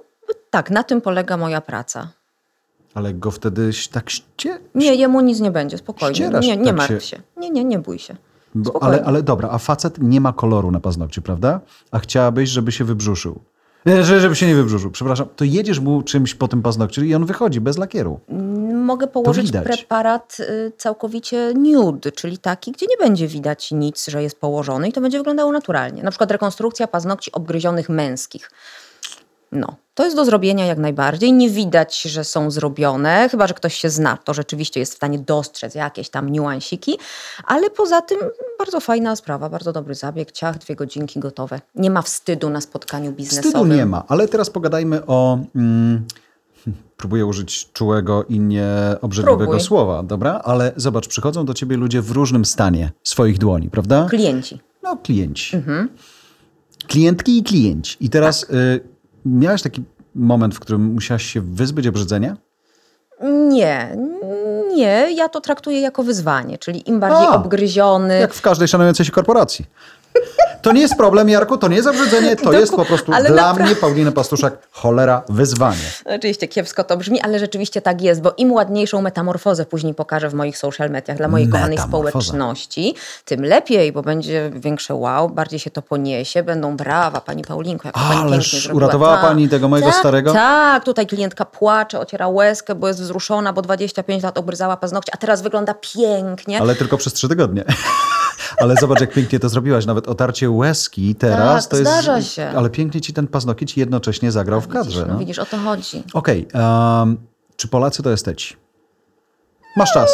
[0.51, 2.09] tak, na tym polega moja praca.
[2.99, 4.59] Ale go wtedy tak ście...
[4.75, 6.15] Nie, jemu nic nie będzie, spokojnie.
[6.15, 7.01] Ścierasz, nie, nie tak martw się.
[7.01, 7.23] się.
[7.37, 8.17] Nie, nie, nie bój się.
[8.55, 11.61] Bo, ale, ale dobra, a facet nie ma koloru na paznokci, prawda?
[11.91, 13.41] A chciałabyś, żeby się wybrzuszył.
[14.03, 15.27] Żeby się nie wybrzuszył, przepraszam.
[15.37, 18.21] To jedziesz mu czymś po tym paznokciu i on wychodzi bez lakieru.
[18.75, 24.41] Mogę położyć preparat y, całkowicie nude, czyli taki, gdzie nie będzie widać nic, że jest
[24.41, 26.03] położony i to będzie wyglądało naturalnie.
[26.03, 28.51] Na przykład rekonstrukcja paznokci obgryzionych męskich.
[29.53, 31.33] No, to jest do zrobienia jak najbardziej.
[31.33, 35.19] Nie widać, że są zrobione, chyba że ktoś się zna, to rzeczywiście jest w stanie
[35.19, 36.99] dostrzec jakieś tam niuansiki,
[37.45, 38.19] ale poza tym
[38.59, 41.61] bardzo fajna sprawa, bardzo dobry zabieg, ciach, dwie godzinki gotowe.
[41.75, 43.53] Nie ma wstydu na spotkaniu biznesowym.
[43.53, 45.39] Wstydu nie ma, ale teraz pogadajmy o...
[45.57, 46.07] Mm,
[46.97, 49.61] próbuję użyć czułego i nieobrzydliwego Próbuj.
[49.61, 50.41] słowa, dobra?
[50.45, 54.07] Ale zobacz, przychodzą do ciebie ludzie w różnym stanie swoich dłoni, prawda?
[54.11, 54.61] Klienci.
[54.83, 55.57] No, klienci.
[55.57, 55.89] Mhm.
[56.87, 57.97] Klientki i klienci.
[58.01, 58.41] I teraz...
[58.41, 58.51] Tak.
[58.51, 58.98] Y
[59.33, 62.37] Miałeś taki moment, w którym musiałaś się wyzbyć obrzydzenia?
[63.49, 63.97] Nie,
[64.75, 68.19] nie, ja to traktuję jako wyzwanie, czyli im bardziej A, obgryziony.
[68.19, 69.65] Jak w każdej szanującej się korporacji.
[70.63, 73.77] To nie jest problem, Jarku, to nie jest obrzydzenie, to jest po prostu dla mnie,
[73.77, 75.77] Pauliny Pastuszak, cholera, wyzwanie.
[76.05, 80.35] Oczywiście kiepsko to brzmi, ale rzeczywiście tak jest, bo im ładniejszą metamorfozę później pokażę w
[80.35, 85.71] moich social mediach dla mojej kochanej społeczności, tym lepiej, bo będzie większe wow, bardziej się
[85.71, 89.99] to poniesie, będą brawa, pani Paulinko, jak pani Ależ uratowała Ta, pani tego mojego tak,
[89.99, 90.33] starego?
[90.33, 95.17] Tak, tutaj klientka płacze, ociera łezkę, bo jest wzruszona, bo 25 lat obryzała paznokcie, a
[95.17, 96.61] teraz wygląda pięknie.
[96.61, 97.65] Ale tylko przez trzy tygodnie.
[98.57, 99.87] Ale zobacz, jak pięknie to zrobiłaś.
[99.87, 101.91] Nawet otarcie łezki teraz tak, to jest.
[101.91, 102.49] Zdarza się.
[102.57, 105.01] Ale pięknie ci ten paznokieć jednocześnie zagrał w kadrze.
[105.01, 106.03] Widzisz, no, widzisz o to chodzi.
[106.15, 106.49] Okej.
[106.49, 107.17] Okay, um,
[107.57, 108.57] czy Polacy to esteci?
[109.77, 110.11] Masz czas.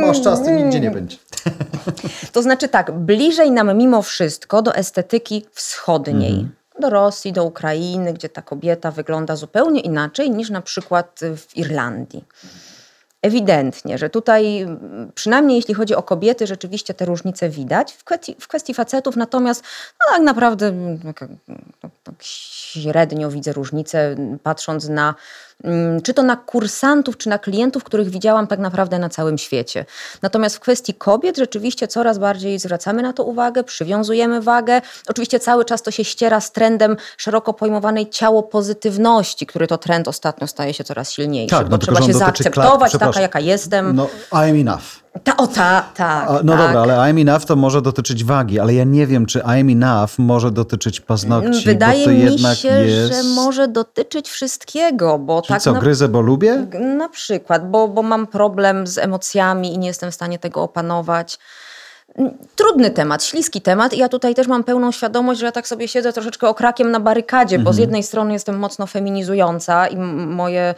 [0.00, 1.16] Masz czas, ty nigdzie nie będzie.
[2.32, 6.32] To znaczy tak, bliżej nam mimo wszystko do estetyki wschodniej.
[6.32, 6.50] Mhm.
[6.80, 12.24] Do Rosji, do Ukrainy, gdzie ta kobieta wygląda zupełnie inaczej niż na przykład w Irlandii
[13.24, 14.66] ewidentnie, że tutaj,
[15.14, 17.92] przynajmniej jeśli chodzi o kobiety, rzeczywiście te różnice widać.
[17.92, 19.64] W kwestii, w kwestii facetów natomiast
[20.00, 20.72] no, tak naprawdę
[21.04, 21.28] tak,
[22.02, 25.14] tak średnio widzę różnice, patrząc na
[26.02, 29.84] czy to na kursantów, czy na klientów, których widziałam tak naprawdę na całym świecie.
[30.22, 34.80] Natomiast w kwestii kobiet rzeczywiście coraz bardziej zwracamy na to uwagę, przywiązujemy wagę.
[35.08, 40.08] Oczywiście cały czas to się ściera z trendem szeroko pojmowanej ciało pozytywności, który to trend
[40.08, 43.96] ostatnio staje się coraz silniejszy, tak, no trzeba się zaakceptować taka, jaka jestem.
[43.96, 45.03] No, I'm enough.
[45.22, 46.28] Ta, o ta, tak.
[46.44, 46.66] No tak.
[46.66, 50.18] dobra, ale I'm enough to może dotyczyć wagi, ale ja nie wiem, czy I'm enough
[50.18, 51.64] może dotyczyć paznokci.
[51.64, 53.12] Wydaje mi się, jest...
[53.12, 55.62] że może dotyczyć wszystkiego, bo Czyli tak.
[55.62, 55.80] Co, na...
[55.80, 56.66] gryzę, bo lubię?
[56.96, 61.38] Na przykład, bo, bo mam problem z emocjami i nie jestem w stanie tego opanować.
[62.56, 65.88] Trudny temat, śliski temat i ja tutaj też mam pełną świadomość, że ja tak sobie
[65.88, 67.80] siedzę troszeczkę okrakiem na barykadzie, bo z mhm.
[67.80, 70.74] jednej strony jestem mocno feminizująca i moje...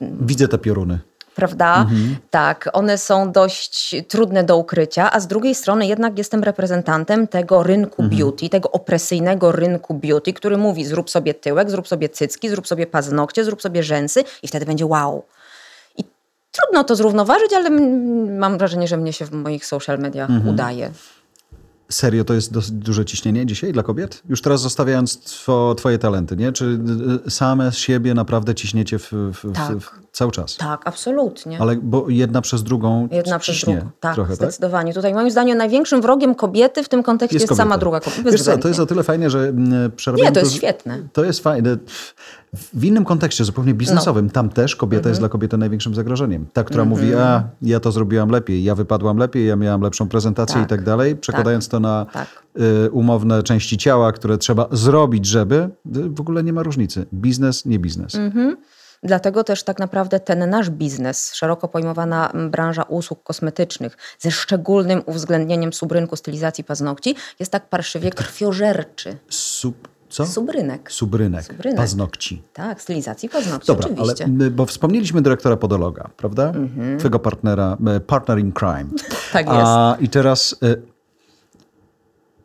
[0.00, 0.98] Widzę te pioruny
[1.34, 1.80] prawda?
[1.80, 2.16] Mhm.
[2.30, 7.62] Tak, one są dość trudne do ukrycia, a z drugiej strony jednak jestem reprezentantem tego
[7.62, 8.20] rynku mhm.
[8.20, 12.86] beauty, tego opresyjnego rynku beauty, który mówi zrób sobie tyłek, zrób sobie cycki, zrób sobie
[12.86, 15.24] paznokcie, zrób sobie rzęsy i wtedy będzie wow.
[15.98, 16.04] I
[16.52, 17.70] trudno to zrównoważyć, ale
[18.30, 20.54] mam wrażenie, że mnie się w moich social mediach mhm.
[20.54, 20.90] udaje.
[21.88, 24.22] Serio to jest dosyć duże ciśnienie dzisiaj dla kobiet?
[24.28, 26.52] Już teraz zostawiając two, twoje talenty, nie?
[26.52, 26.78] Czy
[27.26, 29.76] y, same siebie naprawdę ciśniecie w, w, tak.
[29.78, 30.56] w, cały czas?
[30.56, 31.60] Tak, absolutnie.
[31.60, 34.36] Ale bo jedna przez drugą Jedna przez drugą, tak, trochę, tak?
[34.36, 34.92] zdecydowanie.
[34.92, 34.94] Tak?
[34.94, 38.30] Tutaj moim zdaniem największym wrogiem kobiety w tym kontekście jest, jest sama druga kobieta.
[38.30, 40.28] Wiesz co, to jest o tyle fajnie, że mm, przerabiamy...
[40.28, 41.08] Nie, to jest to, świetne.
[41.12, 41.76] To jest fajne.
[42.54, 44.32] W innym kontekście, zupełnie biznesowym, no.
[44.32, 45.20] tam też kobieta jest mhm.
[45.20, 46.46] dla kobiety największym zagrożeniem.
[46.52, 47.28] Ta, która mówi, mhm.
[47.28, 50.64] a ja to zrobiłam lepiej, ja wypadłam lepiej, ja miałam lepszą prezentację tak.
[50.64, 51.70] i tak dalej, przekładając tak.
[51.70, 52.28] to na tak.
[52.86, 57.06] y, umowne części ciała, które trzeba zrobić, żeby, y, w ogóle nie ma różnicy.
[57.12, 58.14] Biznes, nie biznes.
[58.14, 58.56] Mhm.
[59.04, 65.72] Dlatego też tak naprawdę ten nasz biznes, szeroko pojmowana branża usług kosmetycznych, ze szczególnym uwzględnieniem
[65.72, 69.16] subrynku stylizacji paznokci, jest tak parszywie krwiożerczy.
[69.28, 70.26] Sub co?
[70.26, 70.92] Subrynek.
[70.92, 71.44] Subrynek.
[71.44, 71.76] Subrynek.
[71.76, 72.42] Paznokci.
[72.52, 74.24] Tak, stylizacji paznokci, Dobra, oczywiście.
[74.24, 76.48] ale bo wspomnieliśmy dyrektora podologa, prawda?
[76.48, 76.98] Mhm.
[76.98, 78.86] Twojego partnera, e, partner in crime.
[79.32, 79.58] tak jest.
[79.58, 80.82] A, I teraz y,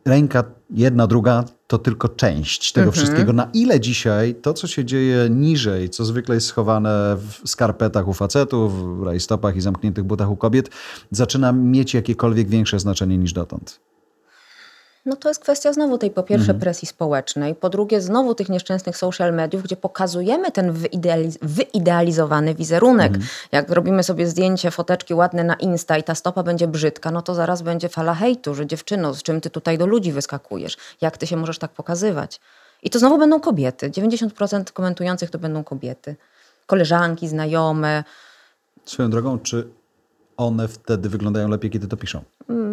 [0.05, 2.93] ręka jedna, druga to tylko część tego mhm.
[2.93, 3.33] wszystkiego.
[3.33, 8.13] Na ile dzisiaj to, co się dzieje niżej, co zwykle jest schowane w skarpetach u
[8.13, 10.69] facetów, w rajstopach i zamkniętych butach u kobiet,
[11.11, 13.79] zaczyna mieć jakiekolwiek większe znaczenie niż dotąd?
[15.09, 16.59] No to jest kwestia znowu tej po pierwsze mhm.
[16.59, 23.07] presji społecznej, po drugie znowu tych nieszczęsnych social mediów, gdzie pokazujemy ten wyidealiz wyidealizowany wizerunek.
[23.07, 23.25] Mhm.
[23.51, 27.35] Jak robimy sobie zdjęcie, foteczki ładne na Insta i ta stopa będzie brzydka, no to
[27.35, 30.77] zaraz będzie fala hejtu, że dziewczyno, z czym ty tutaj do ludzi wyskakujesz?
[31.01, 32.39] Jak ty się możesz tak pokazywać?
[32.83, 33.89] I to znowu będą kobiety.
[33.89, 36.15] 90% komentujących to będą kobiety.
[36.65, 38.03] Koleżanki, znajome.
[38.85, 39.67] Swoją drogą, czy
[40.39, 42.21] one wtedy wyglądają lepiej, kiedy to piszą?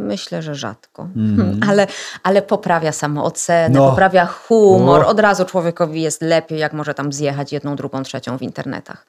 [0.06, 1.60] Myślę, że rzadko, mm.
[1.70, 1.86] ale,
[2.22, 3.90] ale poprawia samoocenę, no.
[3.90, 5.04] poprawia humor.
[5.06, 9.06] Od razu człowiekowi jest lepiej, jak może tam zjechać jedną, drugą, trzecią w internetach.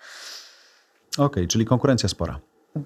[1.13, 2.39] Okej, okay, czyli konkurencja spora.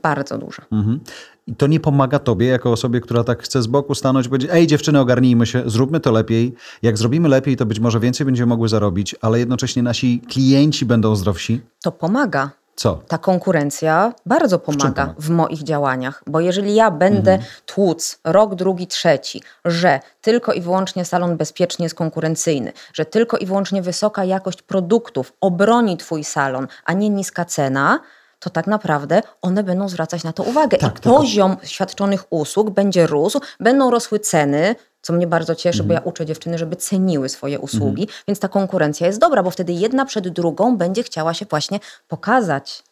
[0.03, 0.65] Bardzo duża.
[0.71, 0.99] Mhm.
[1.47, 4.67] I to nie pomaga tobie, jako osobie, która tak chce z boku stanąć powiedzieć, ej
[4.67, 6.55] dziewczyny, ogarnijmy się, zróbmy to lepiej.
[6.81, 11.15] Jak zrobimy lepiej, to być może więcej będziemy mogły zarobić, ale jednocześnie nasi klienci będą
[11.15, 11.61] zdrowsi.
[11.83, 12.51] To pomaga.
[12.75, 12.99] Co?
[13.07, 17.51] Ta konkurencja bardzo pomaga w, w moich działaniach, bo jeżeli ja będę mhm.
[17.65, 23.45] tłuc rok, drugi, trzeci, że tylko i wyłącznie salon bezpiecznie jest konkurencyjny, że tylko i
[23.45, 27.99] wyłącznie wysoka jakość produktów obroni Twój salon, a nie niska cena,
[28.39, 30.77] to tak naprawdę one będą zwracać na to uwagę.
[30.77, 35.87] Tak, I poziom świadczonych usług będzie rósł, będą rosły ceny, co mnie bardzo cieszy, mhm.
[35.87, 38.23] bo ja uczę dziewczyny, żeby ceniły swoje usługi, mhm.
[38.27, 42.83] więc ta konkurencja jest dobra, bo wtedy jedna przed drugą będzie chciała się właśnie pokazać.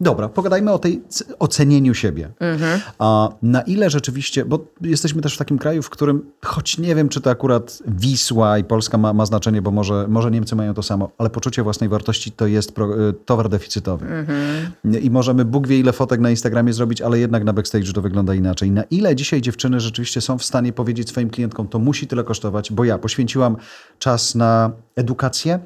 [0.00, 1.02] Dobra, pogadajmy o tej
[1.38, 2.30] ocenieniu siebie.
[2.40, 2.80] Mhm.
[2.98, 7.08] A na ile rzeczywiście, bo jesteśmy też w takim kraju, w którym, choć nie wiem,
[7.08, 10.82] czy to akurat Wisła i Polska ma, ma znaczenie, bo może, może Niemcy mają to
[10.82, 14.06] samo, ale poczucie własnej wartości to jest pro, y, towar deficytowy.
[14.06, 15.02] Mhm.
[15.02, 18.34] I możemy Bóg wie ile fotek na Instagramie zrobić, ale jednak na backstage to wygląda
[18.34, 18.70] inaczej.
[18.70, 22.72] Na ile dzisiaj dziewczyny rzeczywiście są w stanie powiedzieć swoim klientkom, to musi tyle kosztować,
[22.72, 23.56] bo ja poświęciłam
[23.98, 25.58] czas na edukację,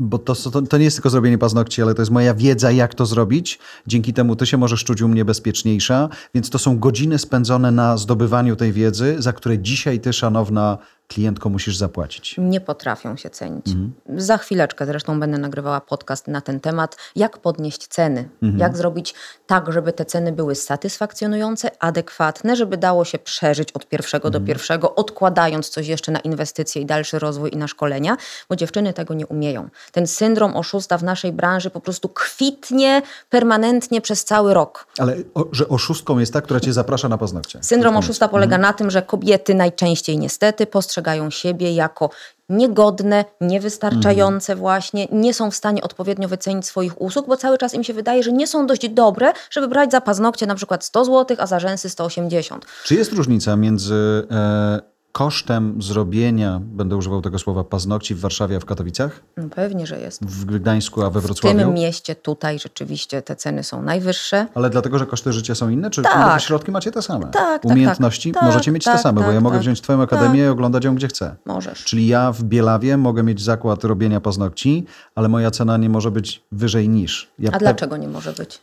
[0.00, 2.94] bo to, to, to, nie jest tylko zrobienie paznokci, ale to jest moja wiedza, jak
[2.94, 3.58] to zrobić.
[3.86, 7.96] Dzięki temu ty się możesz czuć u mnie bezpieczniejsza, więc to są godziny spędzone na
[7.96, 10.78] zdobywaniu tej wiedzy, za które dzisiaj ty, szanowna
[11.10, 12.34] klientko musisz zapłacić.
[12.38, 13.66] Nie potrafią się cenić.
[13.66, 13.92] Mhm.
[14.20, 18.58] Za chwileczkę zresztą będę nagrywała podcast na ten temat, jak podnieść ceny, mhm.
[18.60, 19.14] jak zrobić
[19.46, 24.42] tak, żeby te ceny były satysfakcjonujące, adekwatne, żeby dało się przeżyć od pierwszego mhm.
[24.42, 28.16] do pierwszego, odkładając coś jeszcze na inwestycje i dalszy rozwój i na szkolenia,
[28.48, 29.68] bo dziewczyny tego nie umieją.
[29.92, 34.86] Ten syndrom oszusta w naszej branży po prostu kwitnie permanentnie przez cały rok.
[34.98, 37.58] Ale o, że oszustką jest ta, która cię zaprasza na paznokcie.
[37.62, 38.62] Syndrom oszusta polega mhm.
[38.62, 42.10] na tym, że kobiety najczęściej niestety postrzegają postrzegają siebie jako
[42.48, 44.58] niegodne, niewystarczające mhm.
[44.58, 48.22] właśnie, nie są w stanie odpowiednio wycenić swoich usług, bo cały czas im się wydaje,
[48.22, 51.60] że nie są dość dobre, żeby brać za paznokcie na przykład 100 zł, a za
[51.60, 52.66] rzęsy 180.
[52.84, 54.80] Czy jest różnica między e,
[55.12, 59.22] kosztem zrobienia, będę używał tego słowa, paznokci w Warszawie, a w Katowicach?
[59.36, 60.24] No pewnie, że jest.
[60.24, 61.58] W Gdańsku, a we Wrocławiu?
[61.58, 64.46] W tym mieście tutaj rzeczywiście te ceny są najwyższe.
[64.54, 65.90] Ale dlatego, że koszty życia są inne?
[65.90, 66.40] Czy tak.
[66.40, 67.26] środki macie te same?
[67.26, 69.62] Tak, tak Umiejętności tak, możecie mieć tak, te same, bo ja tak, mogę tak.
[69.62, 71.36] wziąć twoją akademię i oglądać ją gdzie chcę.
[71.44, 71.84] Możesz.
[71.84, 76.42] Czyli ja w Bielawie mogę mieć zakład robienia paznokci, ale moja cena nie może być
[76.52, 77.32] wyżej niż.
[77.38, 78.60] Ja a dlaczego nie może być?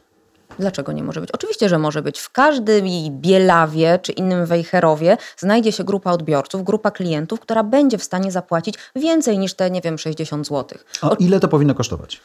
[0.59, 1.31] Dlaczego nie może być?
[1.31, 2.19] Oczywiście, że może być.
[2.19, 8.03] W każdym Bielawie czy innym Wejherowie znajdzie się grupa odbiorców, grupa klientów, która będzie w
[8.03, 10.79] stanie zapłacić więcej niż te, nie wiem, 60 zł.
[11.01, 12.21] A ile to powinno kosztować?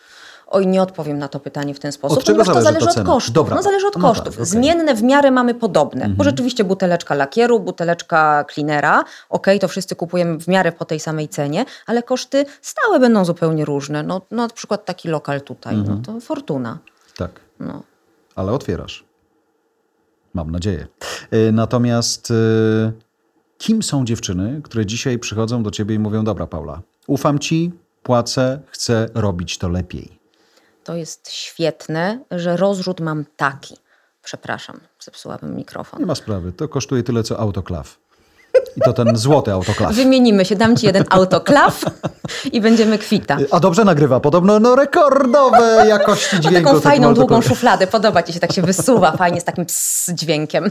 [0.52, 3.34] Oj, nie odpowiem na to pytanie w ten sposób, od ponieważ to zależy od kosztów.
[3.34, 3.56] Dobra.
[3.56, 4.26] No, zależy od no kosztów.
[4.26, 4.46] Tak, okay.
[4.46, 6.16] Zmienne w miarę mamy podobne, mhm.
[6.16, 11.28] bo rzeczywiście buteleczka lakieru, buteleczka cleanera, ok, to wszyscy kupujemy w miarę po tej samej
[11.28, 14.02] cenie, ale koszty stałe będą zupełnie różne.
[14.02, 16.02] No, no na przykład taki lokal tutaj, no mhm.
[16.06, 16.78] no to fortuna.
[17.16, 17.40] Tak.
[17.60, 17.82] No
[18.34, 19.04] ale otwierasz.
[20.34, 20.86] Mam nadzieję.
[21.30, 22.92] E, natomiast e,
[23.58, 28.60] kim są dziewczyny, które dzisiaj przychodzą do ciebie i mówią: Dobra, Paula, ufam ci, płacę,
[28.66, 30.18] chcę robić to lepiej?
[30.84, 33.76] To jest świetne, że rozrzut mam taki.
[34.22, 36.00] Przepraszam, zepsułabym mikrofon.
[36.00, 38.01] Nie ma sprawy, to kosztuje tyle co autoklaw.
[38.76, 39.94] I to ten złoty autoklaw.
[39.94, 41.80] Wymienimy się, dam ci jeden autoklaw
[42.52, 43.36] i będziemy kwita.
[43.50, 46.68] A dobrze nagrywa, podobno no, rekordowe jakości dźwięku.
[46.68, 50.70] taką fajną, długą szufladę, podoba ci się, tak się wysuwa fajnie z takim ps dźwiękiem.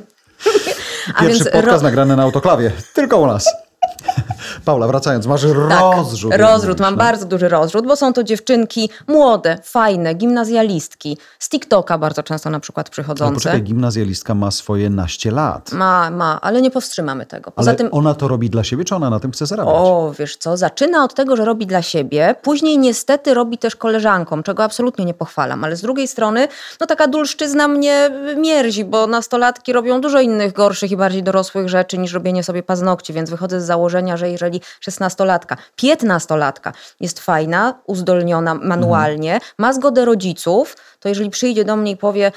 [1.16, 1.90] A Pierwszy więc podcast ro...
[1.90, 3.71] nagrany na autoklawie, tylko u nas.
[4.66, 6.34] Paula, wracając, masz tak, rozrzut.
[6.36, 6.98] Rozrzut, mam no.
[6.98, 11.18] bardzo duży rozrzut, bo są to dziewczynki młode, fajne, gimnazjalistki.
[11.40, 13.26] Z TikToka bardzo często na przykład przychodzące.
[13.26, 15.72] Ale poczekaj, gimnazjalistka ma swoje naście lat.
[15.72, 17.52] Ma, ma, ale nie powstrzymamy tego.
[17.52, 17.90] Poza ale tym...
[17.92, 19.76] ona to robi dla siebie, czy ona na tym chce zarabiać?
[19.78, 24.44] O, wiesz co, zaczyna od tego, że robi dla siebie, później niestety robi też koleżankom,
[24.44, 26.48] czego absolutnie nie pochwalam, ale z drugiej strony,
[26.80, 31.98] no taka dulszczyzna mnie mierzi, bo nastolatki robią dużo innych gorszych i bardziej dorosłych rzeczy
[31.98, 38.56] niż robienie sobie paznokci, więc wychodzę z założenia, że jeżeli szesnastolatka, piętnastolatka jest fajna, uzdolniona
[38.56, 39.52] manualnie, mhm.
[39.58, 42.32] ma zgodę rodziców, to jeżeli przyjdzie do mnie i powie,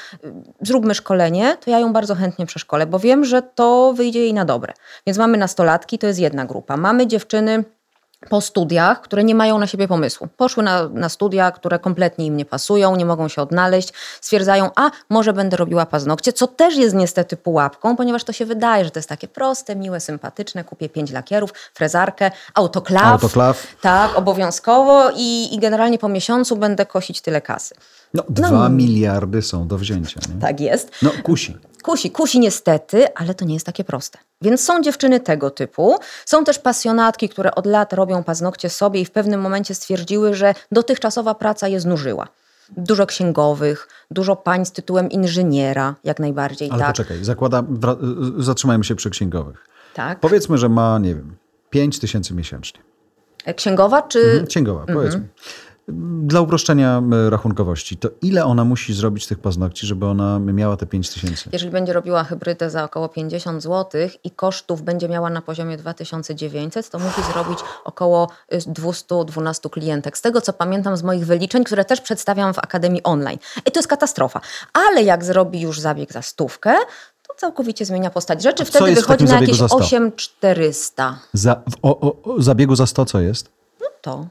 [0.60, 4.44] zróbmy szkolenie, to ja ją bardzo chętnie przeszkolę, bo wiem, że to wyjdzie jej na
[4.44, 4.72] dobre.
[5.06, 6.76] Więc mamy nastolatki, to jest jedna grupa.
[6.76, 7.64] Mamy dziewczyny
[8.30, 10.28] po studiach, które nie mają na siebie pomysłu.
[10.36, 14.90] Poszły na, na studia, które kompletnie im nie pasują, nie mogą się odnaleźć, stwierdzają, a
[15.10, 18.98] może będę robiła paznokcie, co też jest niestety pułapką, ponieważ to się wydaje, że to
[18.98, 23.66] jest takie proste, miłe, sympatyczne, kupię pięć lakierów, frezarkę, autoklaw, autoklaw.
[23.80, 27.74] tak, obowiązkowo i, i generalnie po miesiącu będę kosić tyle kasy.
[28.14, 30.20] No, dwa no, miliardy są do wzięcia.
[30.34, 30.40] Nie?
[30.40, 30.90] Tak jest.
[31.02, 31.56] No, kusi.
[31.82, 34.18] Kusi, kusi niestety, ale to nie jest takie proste.
[34.42, 35.96] Więc są dziewczyny tego typu.
[36.26, 40.54] Są też pasjonatki, które od lat robią paznokcie sobie i w pewnym momencie stwierdziły, że
[40.72, 42.28] dotychczasowa praca je znużyła.
[42.76, 46.70] Dużo księgowych, dużo pań z tytułem inżyniera, jak najbardziej.
[46.70, 46.88] Ale tak.
[46.88, 47.62] poczekaj, zakłada,
[48.38, 49.66] zatrzymajmy się przy księgowych.
[49.94, 50.20] Tak.
[50.20, 51.36] Powiedzmy, że ma, nie wiem,
[51.70, 52.80] 5 tysięcy miesięcznie.
[53.56, 54.18] Księgowa czy.
[54.18, 54.98] Mhm, księgowa, mhm.
[54.98, 55.28] powiedzmy
[55.88, 61.10] dla uproszczenia rachunkowości, to ile ona musi zrobić tych paznokci, żeby ona miała te 5
[61.10, 61.50] tysięcy?
[61.52, 66.90] Jeżeli będzie robiła hybrydę za około 50 zł i kosztów będzie miała na poziomie 2900,
[66.90, 68.28] to musi zrobić około
[68.66, 70.18] 212 y, klientek.
[70.18, 73.38] Z tego co pamiętam z moich wyliczeń, które też przedstawiam w Akademii Online.
[73.66, 74.40] I to jest katastrofa.
[74.72, 76.74] Ale jak zrobi już zabieg za stówkę,
[77.28, 78.64] to całkowicie zmienia postać rzeczy.
[78.64, 81.18] Wtedy wychodzi na jakieś 8400.
[81.32, 83.48] Za, o, o, zabiegu za 100 co jest?
[83.80, 84.26] No to.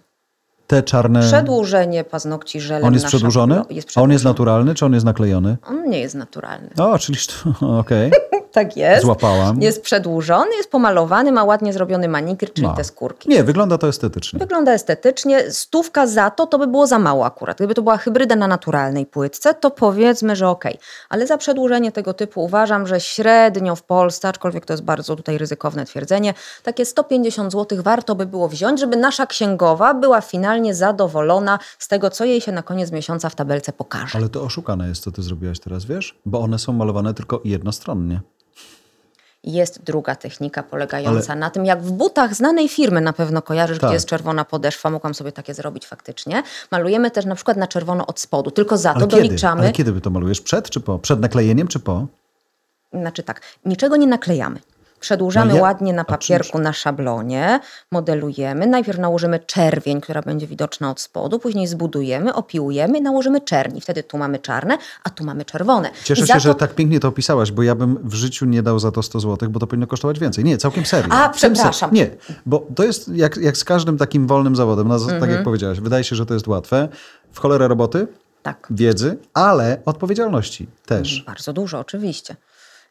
[0.68, 1.22] Te czarne...
[1.22, 3.56] Przedłużenie paznokci żelem On jest przedłużony?
[3.56, 3.96] Jest przedłużony?
[3.96, 5.58] A on jest naturalny, czy on jest naklejony?
[5.68, 6.70] On nie jest naturalny.
[6.78, 7.18] O, czyli
[7.80, 8.12] okej.
[8.12, 8.43] Okay.
[8.54, 9.02] tak jest.
[9.02, 9.62] Złapałam.
[9.62, 12.76] Jest przedłużony, jest pomalowany, ma ładnie zrobiony manikir, czyli no.
[12.76, 13.30] te skórki.
[13.30, 14.40] Nie, wygląda to estetycznie.
[14.40, 15.52] Wygląda estetycznie.
[15.52, 17.58] Stówka za to, to by było za mało akurat.
[17.58, 20.74] Gdyby to była hybryda na naturalnej płytce, to powiedzmy, że okej.
[20.74, 20.86] Okay.
[21.10, 25.38] Ale za przedłużenie tego typu uważam, że średnio w Polsce, aczkolwiek to jest bardzo tutaj
[25.38, 31.60] ryzykowne twierdzenie, takie 150 zł warto by było wziąć, żeby nasza księgowa była finalnie zadowolona
[31.80, 34.18] z tego, co jej się na koniec miesiąca w tabelce pokaże.
[34.18, 36.20] Ale to oszukane jest, co ty zrobiłaś teraz, wiesz?
[36.26, 38.22] Bo one są malowane tylko jednostronnie.
[39.44, 41.40] Jest druga technika polegająca Ale...
[41.40, 43.90] na tym, jak w butach znanej firmy na pewno kojarzysz, tak.
[43.90, 46.44] gdzie jest czerwona podeszwa, mogłam sobie takie zrobić faktycznie.
[46.72, 49.24] Malujemy też na przykład na czerwono od spodu, tylko za Ale to kiedy?
[49.24, 49.62] doliczamy.
[49.62, 50.42] Ale kiedy by to malujesz?
[50.42, 51.00] Przed czy po?
[51.00, 52.06] Przed naklejeniem czy po?
[52.94, 54.60] Znaczy tak, niczego nie naklejamy.
[55.04, 55.62] Przedłużamy no ja...
[55.62, 57.60] ładnie na papierku, na szablonie,
[57.92, 58.68] modelujemy.
[58.68, 63.82] Najpierw nałożymy czerwień, która będzie widoczna od spodu, później zbudujemy, opiłujemy, nałożymy czerni.
[63.82, 65.90] Wtedy tu mamy czarne, a tu mamy czerwone.
[66.04, 66.40] Cieszę się, to...
[66.40, 69.20] że tak pięknie to opisałaś, bo ja bym w życiu nie dał za to 100
[69.20, 70.44] zł, bo to powinno kosztować więcej.
[70.44, 71.14] Nie, całkiem serio.
[71.14, 71.94] A, przepraszam.
[71.94, 72.10] Nie,
[72.46, 75.44] bo to jest jak, jak z każdym takim wolnym zawodem, no, tak jak mhm.
[75.44, 76.90] powiedziałaś, wydaje się, że to jest łatwe.
[77.32, 78.08] W cholerę roboty,
[78.44, 78.68] tak.
[78.70, 81.24] wiedzy, ale odpowiedzialności też.
[81.28, 82.36] Bardzo dużo, oczywiście.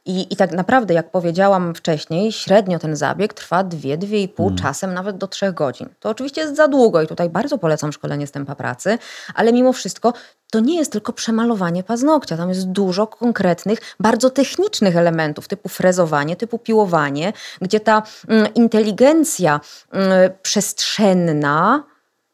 [0.04, 4.56] I, I tak naprawdę, jak powiedziałam wcześniej, średnio ten zabieg trwa 2-2,5, hmm.
[4.56, 5.88] czasem nawet do 3 godzin.
[6.00, 8.98] To oczywiście jest za długo i tutaj bardzo polecam szkolenie z tempa pracy,
[9.34, 10.12] ale mimo wszystko
[10.50, 12.36] to nie jest tylko przemalowanie paznokcia.
[12.36, 19.60] Tam jest dużo konkretnych, bardzo technicznych elementów, typu frezowanie, typu piłowanie, gdzie ta mm, inteligencja
[19.92, 21.84] mm, przestrzenna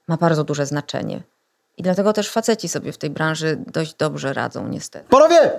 [0.08, 1.22] ma bardzo duże znaczenie.
[1.76, 5.08] I dlatego też faceci sobie w tej branży dość dobrze radzą, niestety.
[5.08, 5.50] Panowie!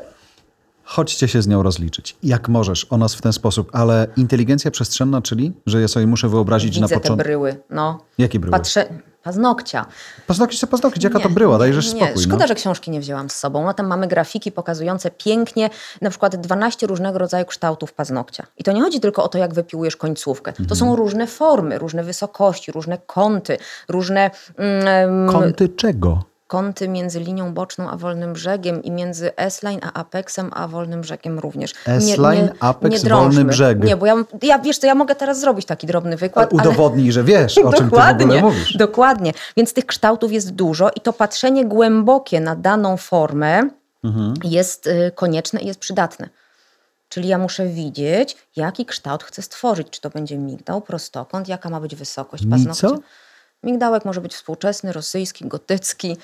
[0.90, 2.16] Chodźcie się z nią rozliczyć.
[2.24, 6.30] Jak możesz o nas w ten sposób, ale inteligencja przestrzenna, czyli, że ja sobie muszę
[6.30, 7.18] wyobrazić Widzę na początku.
[7.18, 8.00] te bryły, no.
[8.18, 8.52] Jakie bryły?
[8.52, 8.86] Patrzę,
[9.24, 9.86] paznokcia.
[10.28, 12.24] Paznokcie to paznokcie, jaka to bryła, dajesz nie, spokój.
[12.24, 12.48] Szkoda, no.
[12.48, 13.66] że książki nie wzięłam z sobą.
[13.66, 15.70] No tam mamy grafiki pokazujące pięknie
[16.02, 18.46] na przykład 12 różnego rodzaju kształtów paznokcia.
[18.58, 20.54] I to nie chodzi tylko o to, jak wypiłujesz końcówkę.
[20.54, 20.80] To mhm.
[20.80, 23.58] są różne formy, różne wysokości, różne kąty,
[23.90, 24.32] różne...
[24.58, 26.24] Mm, kąty czego?
[26.50, 31.40] Kąty między linią boczną a wolnym brzegiem i między S-line a apexem a wolnym brzegiem
[31.40, 31.74] również.
[31.86, 33.84] S-line, apex, nie wolny brzeg.
[33.84, 36.54] Nie, bo ja, ja, wiesz co, ja mogę teraz zrobić taki drobny wykład.
[36.54, 37.12] Ale udowodnij, ale...
[37.12, 38.78] że wiesz, o czym ty w ogóle mówisz.
[38.78, 43.70] Dokładnie, więc tych kształtów jest dużo i to patrzenie głębokie na daną formę
[44.04, 44.34] mhm.
[44.44, 46.30] jest y, konieczne i jest przydatne.
[47.10, 49.90] Czyli ja muszę widzieć, jaki kształt chcę stworzyć.
[49.90, 52.88] Czy to będzie migdał, prostokąt, jaka ma być wysokość paznokcia.
[52.88, 53.00] Co?
[53.64, 56.18] Migdałek może być współczesny, rosyjski, gotycki.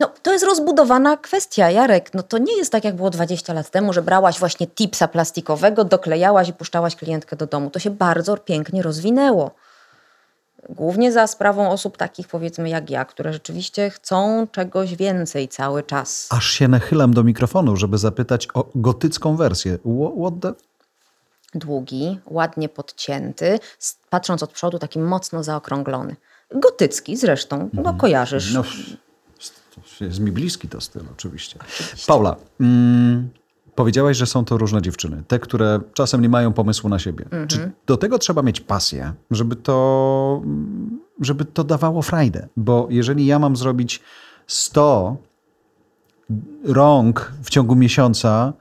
[0.00, 2.14] No, to jest rozbudowana kwestia, Jarek.
[2.14, 5.84] No, to nie jest tak, jak było 20 lat temu, że brałaś właśnie tipsa plastikowego,
[5.84, 7.70] doklejałaś i puszczałaś klientkę do domu.
[7.70, 9.50] To się bardzo pięknie rozwinęło.
[10.68, 16.26] Głównie za sprawą osób takich, powiedzmy, jak ja, które rzeczywiście chcą czegoś więcej cały czas.
[16.30, 19.78] Aż się nachylam do mikrofonu, żeby zapytać o gotycką wersję.
[20.20, 20.52] What the...
[21.54, 23.58] Długi, ładnie podcięty,
[24.10, 26.16] patrząc od przodu, taki mocno zaokrąglony.
[26.54, 27.96] Gotycki zresztą, no mhm.
[27.96, 28.54] kojarzysz.
[28.54, 28.64] No,
[30.00, 31.58] jest mi bliski to styl, oczywiście.
[31.60, 32.06] oczywiście.
[32.06, 33.28] Paula, mm,
[33.74, 35.22] powiedziałaś, że są to różne dziewczyny.
[35.28, 37.24] Te, które czasem nie mają pomysłu na siebie.
[37.24, 37.48] Mhm.
[37.48, 40.42] Czy do tego trzeba mieć pasję, żeby to,
[41.20, 42.48] żeby to dawało frajdę?
[42.56, 44.00] Bo jeżeli ja mam zrobić
[44.46, 45.16] 100
[46.64, 48.52] rąk w ciągu miesiąca,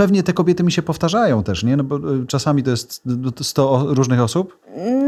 [0.00, 1.76] Pewnie te kobiety mi się powtarzają też, nie?
[1.76, 3.02] No bo y, czasami to jest
[3.42, 4.58] 100 różnych osób.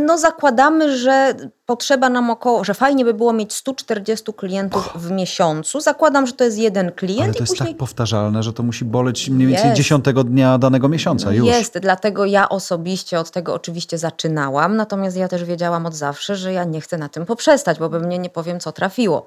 [0.07, 1.35] No zakładamy, że
[1.67, 4.99] potrzeba nam około, że fajnie by było mieć 140 klientów oh.
[4.99, 5.81] w miesiącu.
[5.81, 7.23] Zakładam, że to jest jeden klient.
[7.23, 7.69] Ale to jest później...
[7.69, 9.77] tak powtarzalne, że to musi boleć mniej więcej jest.
[9.77, 11.47] dziesiątego dnia danego miesiąca już.
[11.47, 16.53] Jest, dlatego ja osobiście od tego oczywiście zaczynałam, natomiast ja też wiedziałam od zawsze, że
[16.53, 19.25] ja nie chcę na tym poprzestać, bo by mnie nie powiem, co trafiło.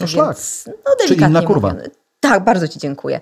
[0.00, 0.74] No Więc, tak.
[0.86, 1.74] no, Czy inna kurwa.
[2.28, 3.20] Tak, bardzo Ci dziękuję.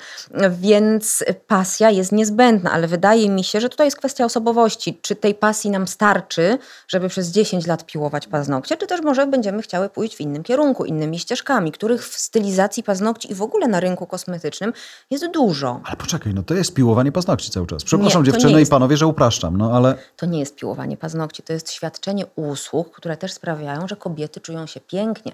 [0.50, 4.98] Więc pasja jest niezbędna, ale wydaje mi się, że tutaj jest kwestia osobowości.
[5.02, 9.62] Czy tej pasji nam starczy, żeby przez 10 lat piłować paznokcie, czy też może będziemy
[9.62, 13.80] chciały pójść w innym kierunku, innymi ścieżkami, których w stylizacji paznokci i w ogóle na
[13.80, 14.72] rynku kosmetycznym
[15.10, 15.80] jest dużo.
[15.84, 17.84] Ale poczekaj, no to jest piłowanie paznokci cały czas.
[17.84, 19.94] Przepraszam nie, dziewczyny i panowie, że upraszczam, no ale...
[20.16, 24.66] To nie jest piłowanie paznokci, to jest świadczenie usług, które też sprawiają, że kobiety czują
[24.66, 25.32] się pięknie.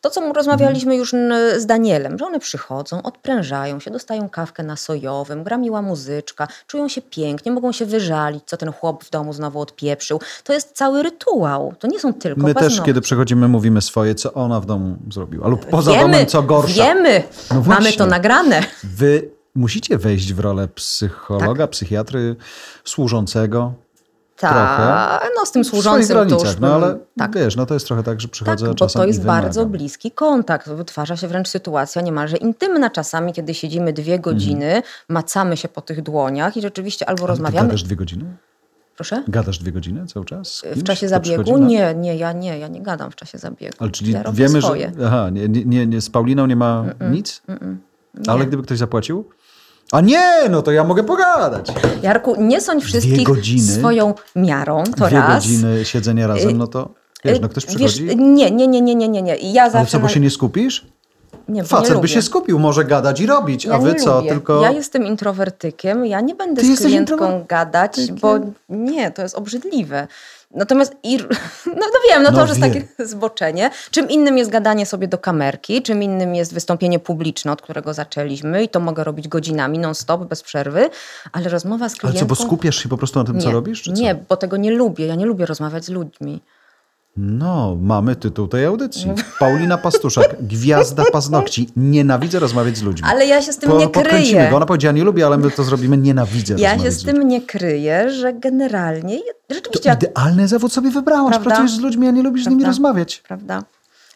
[0.00, 1.12] To, co rozmawialiśmy już
[1.56, 6.88] z Danielem, że one przychodzą, odprężają się, dostają kawkę na sojowym, gra miła muzyczka, czują
[6.88, 10.20] się pięknie, mogą się wyżalić, co ten chłop w domu znowu odpieprzył.
[10.44, 11.74] To jest cały rytuał.
[11.78, 12.76] To nie są tylko My paznokcie.
[12.76, 15.48] też, kiedy przychodzimy, mówimy swoje, co ona w domu zrobiła.
[15.48, 16.84] Lub poza wiemy, domem, co gorsza.
[16.84, 17.22] Wiemy,
[17.54, 18.62] no mamy to nagrane.
[18.84, 21.70] Wy musicie wejść w rolę psychologa, tak.
[21.70, 22.36] psychiatry,
[22.84, 23.72] służącego
[24.40, 26.58] Tak, no z tym służącym tuż.
[26.60, 27.34] No ale tak.
[27.34, 30.10] wiesz, no to jest trochę tak, że przychodzę tak, czasem bo to jest bardzo bliski
[30.10, 30.68] kontakt.
[30.68, 34.84] Wytwarza się wręcz sytuacja niemalże intymna czasami, kiedy siedzimy dwie godziny, mhm.
[35.08, 37.60] macamy się po tych dłoniach i rzeczywiście albo ale rozmawiamy...
[37.60, 38.24] Ty gadasz dwie godziny?
[38.96, 39.24] Proszę?
[39.28, 40.62] Gadasz dwie godziny cały czas?
[40.76, 41.58] W czasie zabiegu?
[41.58, 41.66] Na...
[41.66, 43.76] Nie, nie, ja nie, ja nie gadam w czasie zabiegu.
[43.78, 44.92] Ale czyli ja wiemy, swoje.
[44.98, 45.06] że...
[45.06, 47.42] Aha, nie, nie, nie, z Pauliną nie ma mm -mm, nic?
[47.48, 47.90] Mm
[48.26, 49.24] ale gdyby ktoś zapłacił?
[49.92, 51.72] A nie, no to ja mogę pogadać.
[52.02, 53.28] Jarku, nie sądź wszystkich
[53.60, 55.44] swoją miarą, to Dwie raz.
[55.44, 56.90] godziny siedzenia razem, no to
[57.24, 58.04] wiesz, no ktoś przychodzi.
[58.04, 59.36] Wiesz, nie, nie, nie, nie, nie, nie, nie.
[59.36, 60.86] Ja Ale co, bo się nie skupisz?
[61.48, 64.28] Nie, Facet by się skupił, może gadać i robić, ja a wy co, lubię.
[64.28, 64.62] tylko...
[64.62, 68.34] Ja jestem introwertykiem, ja nie będę Ty z klientką gadać, bo
[68.68, 70.08] nie, to jest obrzydliwe.
[70.54, 70.92] Natomiast,
[71.66, 73.70] no to wiem, no to no już jest takie zboczenie.
[73.90, 78.62] Czym innym jest gadanie sobie do kamerki, czym innym jest wystąpienie publiczne, od którego zaczęliśmy
[78.62, 80.90] i to mogę robić godzinami, non-stop, bez przerwy,
[81.32, 82.08] ale rozmowa z klientką...
[82.08, 83.86] Ale co, bo skupiasz się po prostu na tym, nie, co robisz?
[83.86, 85.06] Nie, bo tego nie lubię.
[85.06, 86.40] Ja nie lubię rozmawiać z ludźmi.
[87.16, 89.12] No, mamy tytuł tej audycji.
[89.38, 91.68] Paulina Pastuszak, gwiazda paznokci.
[91.76, 93.08] Nienawidzę rozmawiać z ludźmi.
[93.10, 94.48] Ale ja się z tym po, nie kryję.
[94.50, 94.56] Go.
[94.56, 98.10] Ona powiedziała, nie lubię, ale my to zrobimy, nienawidzę Ja się z tym nie kryję,
[98.10, 99.18] że generalnie
[99.50, 99.96] rzeczywiście...
[99.96, 101.30] To idealny zawód sobie wybrałaś.
[101.30, 101.50] Prawda?
[101.50, 102.56] Pracujesz z ludźmi, a nie lubisz Prawda?
[102.56, 103.22] z nimi rozmawiać.
[103.28, 103.62] Prawda.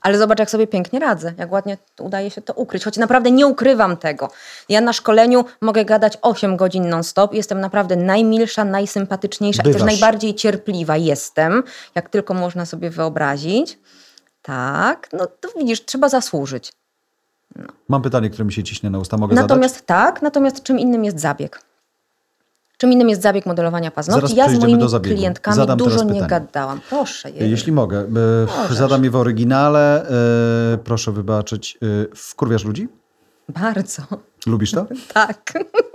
[0.04, 2.84] Ale zobacz, jak sobie pięknie radzę, jak ładnie udaje się to ukryć.
[2.84, 4.30] Choć naprawdę nie ukrywam tego.
[4.68, 7.34] Ja na szkoleniu mogę gadać 8 godzin non-stop.
[7.34, 9.82] Jestem naprawdę najmilsza, najsympatyczniejsza Bywasz.
[9.82, 11.62] i też najbardziej cierpliwa jestem,
[11.94, 13.78] jak tylko można sobie wyobrazić.
[14.42, 16.72] Tak, no to widzisz, trzeba zasłużyć.
[17.56, 17.66] No.
[17.88, 19.16] Mam pytanie, które mi się ciśnie na usta.
[19.16, 19.86] Mogę natomiast zadać?
[19.86, 21.60] tak, natomiast czym innym jest zabieg.
[22.78, 24.36] Czym innym jest zabieg modelowania paznokci.
[24.36, 26.80] ja z moimi klientkami Zadam dużo nie gadałam.
[26.88, 27.30] Proszę.
[27.30, 27.50] Jej.
[27.50, 27.98] Jeśli mogę,
[28.70, 30.08] e, zadam je w oryginale.
[30.74, 31.78] E, proszę wybaczyć.
[31.82, 32.88] E, wkurwiasz ludzi?
[33.48, 34.02] Bardzo.
[34.46, 34.86] Lubisz to?
[35.14, 35.52] tak.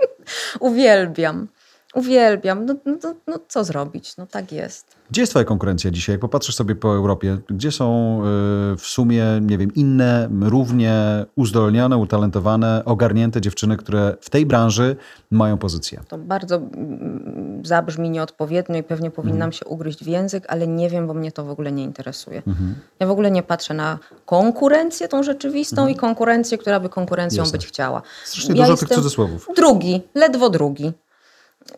[0.60, 1.48] Uwielbiam.
[1.94, 2.66] Uwielbiam.
[2.66, 4.16] No, no, no, co zrobić?
[4.16, 4.99] No tak jest.
[5.10, 6.14] Gdzie jest twoja konkurencja dzisiaj?
[6.14, 11.96] Jak popatrzysz sobie po Europie, gdzie są y, w sumie, nie wiem, inne, równie uzdolnione,
[11.96, 14.96] utalentowane, ogarnięte dziewczyny, które w tej branży
[15.30, 16.00] mają pozycję?
[16.08, 19.52] To bardzo mm, zabrzmi nieodpowiednio i pewnie powinnam mhm.
[19.52, 22.42] się ugryźć w język, ale nie wiem, bo mnie to w ogóle nie interesuje.
[22.46, 22.74] Mhm.
[23.00, 25.96] Ja w ogóle nie patrzę na konkurencję tą rzeczywistą mhm.
[25.96, 27.58] i konkurencję, która by konkurencją Jasne.
[27.58, 28.02] być chciała.
[28.24, 29.48] Strasznie ja dużo tych cudzysłowów.
[29.56, 30.92] Drugi, ledwo drugi.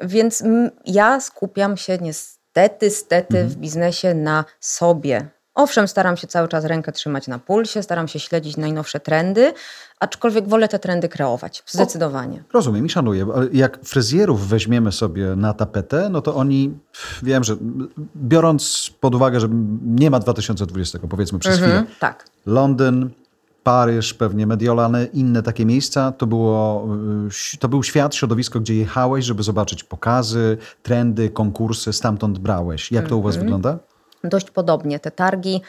[0.02, 0.44] Więc
[0.86, 2.41] ja skupiam się niestety,
[2.90, 3.48] stety mhm.
[3.48, 5.28] w biznesie na sobie.
[5.54, 9.52] Owszem, staram się cały czas rękę trzymać na pulsie, staram się śledzić najnowsze trendy,
[10.00, 12.38] aczkolwiek wolę te trendy kreować, zdecydowanie.
[12.38, 16.78] O, rozumiem i szanuję, ale jak fryzjerów weźmiemy sobie na tapetę, no to oni,
[17.22, 17.56] wiem, że
[18.16, 19.48] biorąc pod uwagę, że
[19.82, 21.96] nie ma 2020, powiedzmy przez mhm, chwilę.
[22.00, 22.24] Tak.
[22.46, 23.10] Londyn,
[23.62, 26.86] Paryż, pewnie Mediolany, inne takie miejsca, to, było,
[27.54, 32.92] y, to był świat, środowisko, gdzie jechałeś, żeby zobaczyć pokazy, trendy, konkursy, stamtąd brałeś.
[32.92, 33.44] Jak to u Was mm -hmm.
[33.44, 33.78] wygląda?
[34.24, 35.00] Dość podobnie.
[35.00, 35.62] Te targi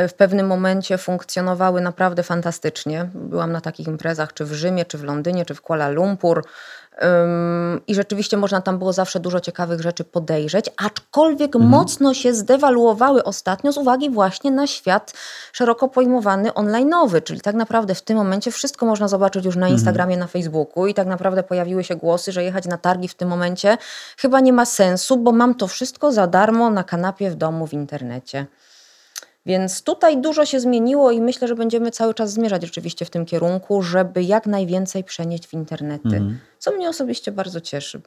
[0.00, 3.10] y, w pewnym momencie funkcjonowały naprawdę fantastycznie.
[3.14, 6.44] Byłam na takich imprezach, czy w Rzymie, czy w Londynie, czy w Kuala Lumpur.
[7.86, 11.70] I rzeczywiście można tam było zawsze dużo ciekawych rzeczy podejrzeć, aczkolwiek mhm.
[11.70, 15.12] mocno się zdewaluowały ostatnio z uwagi właśnie na świat
[15.52, 19.72] szeroko pojmowany online'owy, czyli tak naprawdę w tym momencie wszystko można zobaczyć już na mhm.
[19.72, 20.20] Instagramie, mhm.
[20.20, 23.78] na Facebooku i tak naprawdę pojawiły się głosy, że jechać na targi w tym momencie
[24.16, 27.72] chyba nie ma sensu, bo mam to wszystko za darmo na kanapie w domu w
[27.72, 28.46] internecie.
[29.46, 33.26] Więc tutaj dużo się zmieniło i myślę, że będziemy cały czas zmierzać rzeczywiście w tym
[33.26, 36.38] kierunku, żeby jak najwięcej przenieść w internety, mhm.
[36.58, 38.00] co mnie osobiście bardzo cieszy.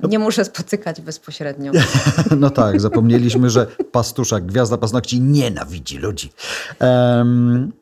[0.00, 0.08] No.
[0.08, 1.72] Nie muszę spotykać bezpośrednio.
[2.36, 6.32] No tak, zapomnieliśmy, że pastuszak, gwiazda paznokci nienawidzi ludzi.
[6.80, 7.72] Um,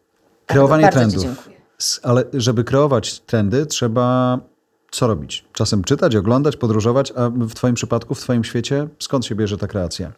[0.46, 1.22] kreowanie bardzo trendów.
[1.22, 1.56] dziękuję.
[2.02, 4.38] Ale żeby kreować trendy, trzeba
[4.90, 5.44] co robić?
[5.52, 9.66] Czasem czytać, oglądać, podróżować, a w Twoim przypadku, w Twoim świecie, skąd się bierze ta
[9.66, 10.12] kreacja?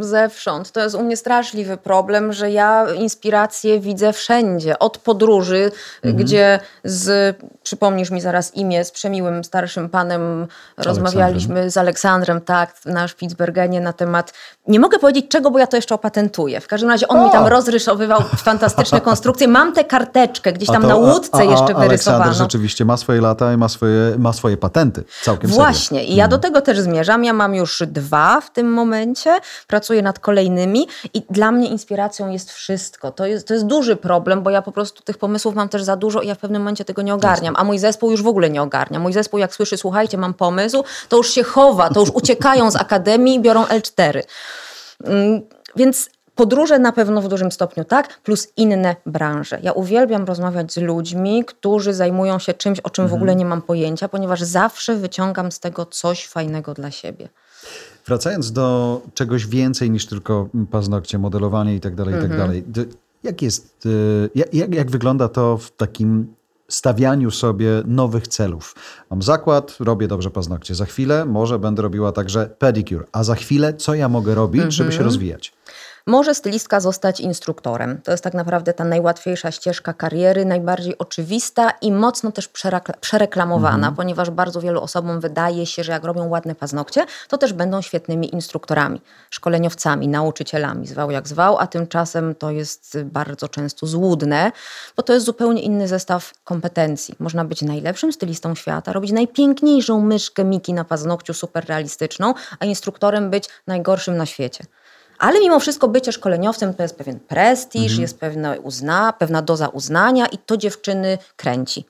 [0.00, 0.72] Zewsząd.
[0.72, 4.78] To jest u mnie straszliwy problem, że ja inspirację widzę wszędzie.
[4.78, 5.70] Od podróży,
[6.02, 6.24] mhm.
[6.24, 10.46] gdzie z, przypomnisz mi zaraz imię, z przemiłym starszym panem
[10.76, 14.32] rozmawialiśmy z Aleksandrem, tak, na Spitsbergenie na temat,
[14.68, 16.60] nie mogę powiedzieć czego, bo ja to jeszcze opatentuję.
[16.60, 17.24] W każdym razie on o!
[17.24, 19.48] mi tam rozrysowywał fantastyczne konstrukcje.
[19.48, 21.84] Mam tę karteczkę gdzieś tam to, na łódce a, a, jeszcze wyrysowaną.
[21.84, 26.14] Aleksander rzeczywiście ma swoje lata i ma swoje ma swoje patenty całkiem Właśnie serio.
[26.14, 26.42] i ja do mhm.
[26.42, 27.24] tego też zmierzam.
[27.24, 29.36] Ja mam już dwa w tym momencie,
[29.66, 33.10] pracuję nad kolejnymi i dla mnie inspiracją jest wszystko.
[33.10, 35.96] To jest, to jest duży problem, bo ja po prostu tych pomysłów mam też za
[35.96, 38.50] dużo i ja w pewnym momencie tego nie ogarniam, a mój zespół już w ogóle
[38.50, 38.98] nie ogarnia.
[38.98, 42.76] Mój zespół jak słyszy, słuchajcie, mam pomysł, to już się chowa, to już uciekają z
[42.76, 44.22] akademii i biorą L4.
[45.04, 45.42] Mm,
[45.76, 49.58] więc Podróże na pewno w dużym stopniu tak, plus inne branże.
[49.62, 53.10] Ja uwielbiam rozmawiać z ludźmi, którzy zajmują się czymś, o czym mhm.
[53.10, 57.28] w ogóle nie mam pojęcia, ponieważ zawsze wyciągam z tego coś fajnego dla siebie.
[58.06, 62.40] Wracając do czegoś więcej niż tylko paznokcie, modelowanie i tak dalej, i tak mhm.
[62.40, 62.64] dalej.
[63.22, 66.34] Jak jest, y, jak, jak wygląda to w takim
[66.68, 68.74] stawianiu sobie nowych celów.
[69.10, 70.74] Mam zakład, robię dobrze paznokcie.
[70.74, 73.04] Za chwilę może będę robiła także pedicure.
[73.12, 75.04] A za chwilę co ja mogę robić, żeby się mhm.
[75.04, 75.52] rozwijać?
[76.06, 78.00] Może stylistka zostać instruktorem.
[78.04, 82.50] To jest tak naprawdę ta najłatwiejsza ścieżka kariery, najbardziej oczywista i mocno też
[83.00, 83.94] przereklamowana, mhm.
[83.94, 88.34] ponieważ bardzo wielu osobom wydaje się, że jak robią ładne paznokcie, to też będą świetnymi
[88.34, 89.00] instruktorami,
[89.30, 94.52] szkoleniowcami, nauczycielami, zwał jak zwał, a tymczasem to jest bardzo często złudne,
[94.96, 97.14] bo to jest zupełnie inny zestaw kompetencji.
[97.18, 103.30] Można być najlepszym stylistą świata, robić najpiękniejszą myszkę Miki na paznokciu super realistyczną, a instruktorem
[103.30, 104.64] być najgorszym na świecie.
[105.22, 108.00] Ale mimo wszystko bycie szkoleniowcem to jest pewien prestiż, mhm.
[108.00, 111.84] jest pewna, uzna, pewna doza uznania i to dziewczyny kręci.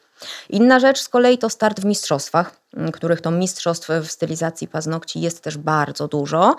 [0.50, 2.62] Inna rzecz z kolei to start w mistrzostwach,
[2.92, 6.56] których to mistrzostw w stylizacji paznokci jest też bardzo dużo,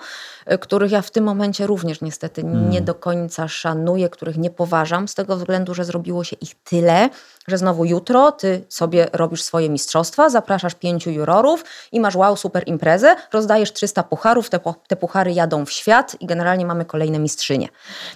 [0.60, 2.70] których ja w tym momencie również niestety hmm.
[2.70, 7.08] nie do końca szanuję, których nie poważam z tego względu, że zrobiło się ich tyle,
[7.48, 12.62] że znowu jutro ty sobie robisz swoje mistrzostwa, zapraszasz pięciu jurorów i masz wow, super
[12.66, 17.68] imprezę, rozdajesz 300 pucharów, te, te puchary jadą w świat i generalnie mamy kolejne mistrzynie.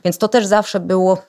[0.05, 1.23] Więc to też zawsze było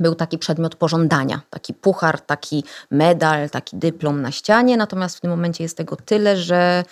[0.00, 5.30] był taki przedmiot pożądania, taki puchar, taki medal, taki dyplom na ścianie, natomiast w tym
[5.30, 6.84] momencie jest tego tyle, że,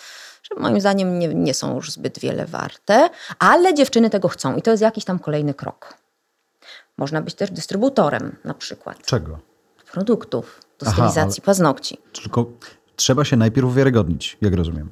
[0.43, 4.63] że moim zdaniem nie, nie są już zbyt wiele warte, ale dziewczyny tego chcą i
[4.63, 5.95] to jest jakiś tam kolejny krok.
[6.99, 9.07] Można być też dystrybutorem na przykład.
[9.07, 9.39] Czego?
[9.93, 11.99] Produktów do stylizacji Aha, paznokci.
[12.13, 12.47] Tylko
[12.97, 14.91] trzeba się najpierw uwiarygodnić, jak rozumiem.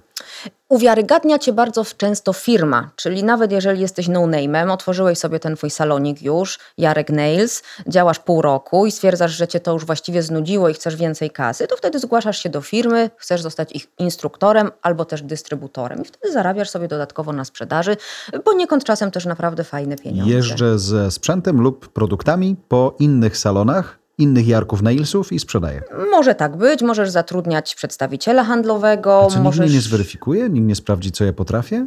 [0.69, 6.23] Uwiarygadnia cię bardzo często firma, czyli nawet jeżeli jesteś no-name'em, otworzyłeś sobie ten twój salonik
[6.23, 10.75] już, Jarek Nails, działasz pół roku i stwierdzasz, że cię to już właściwie znudziło i
[10.75, 15.23] chcesz więcej kasy, to wtedy zgłaszasz się do firmy, chcesz zostać ich instruktorem albo też
[15.23, 17.97] dystrybutorem i wtedy zarabiasz sobie dodatkowo na sprzedaży,
[18.45, 20.33] poniekąd czasem też naprawdę fajne pieniądze.
[20.33, 25.83] Jeżdżę ze sprzętem lub produktami po innych salonach, innych Jarków Nailsów i sprzedaje.
[26.11, 29.27] Może tak być, możesz zatrudniać przedstawiciela handlowego.
[29.27, 29.61] A co, możesz...
[29.61, 30.49] nikt mnie nie zweryfikuje?
[30.49, 31.87] Nikt nie sprawdzi, co ja potrafię?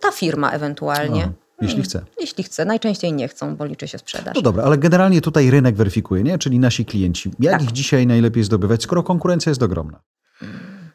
[0.00, 1.26] Ta firma ewentualnie.
[1.26, 1.84] No, jeśli hmm.
[1.84, 2.02] chce.
[2.20, 2.64] Jeśli chce.
[2.64, 4.34] Najczęściej nie chcą, bo liczy się sprzedaż.
[4.34, 6.38] No dobra, ale generalnie tutaj rynek weryfikuje, nie?
[6.38, 7.30] czyli nasi klienci.
[7.38, 7.62] Jak tak.
[7.62, 10.00] ich dzisiaj najlepiej zdobywać, skoro konkurencja jest ogromna?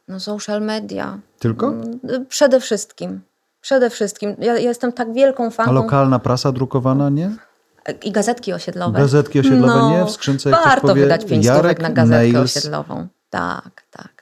[0.07, 1.19] No social media.
[1.39, 1.67] Tylko?
[1.67, 1.99] Mm,
[2.29, 3.21] przede wszystkim.
[3.61, 4.35] Przede wszystkim.
[4.39, 5.71] Ja, ja jestem tak wielką fanką.
[5.71, 7.35] A lokalna prasa drukowana, nie?
[8.03, 8.99] I gazetki osiedlowe.
[8.99, 10.05] Gazetki osiedlowe no, nie?
[10.05, 12.57] W skrzynce jak Warto powie, wydać pięć stówek na gazetkę Nails.
[12.57, 13.07] osiedlową.
[13.29, 14.16] Tak, tak.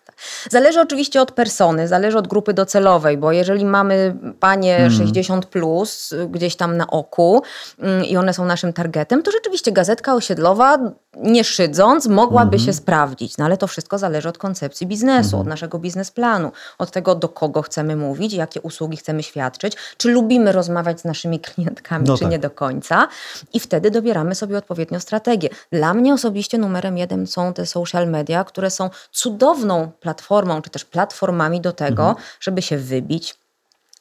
[0.50, 4.98] Zależy oczywiście od persony, zależy od grupy docelowej, bo jeżeli mamy panie hmm.
[4.98, 7.44] 60 plus gdzieś tam na oku
[7.80, 10.78] mm, i one są naszym targetem, to rzeczywiście gazetka osiedlowa,
[11.18, 12.66] nie szydząc, mogłaby hmm.
[12.66, 13.38] się sprawdzić.
[13.38, 15.42] No ale to wszystko zależy od koncepcji biznesu, hmm.
[15.42, 20.52] od naszego biznesplanu, od tego, do kogo chcemy mówić, jakie usługi chcemy świadczyć, czy lubimy
[20.52, 22.32] rozmawiać z naszymi klientkami, no czy tak.
[22.32, 23.08] nie do końca.
[23.54, 25.50] I wtedy dobieramy sobie odpowiednią strategię.
[25.72, 30.15] Dla mnie osobiście numerem jeden są te social media, które są cudowną platformą,
[30.62, 32.26] czy też platformami do tego, mhm.
[32.40, 33.36] żeby się wybić,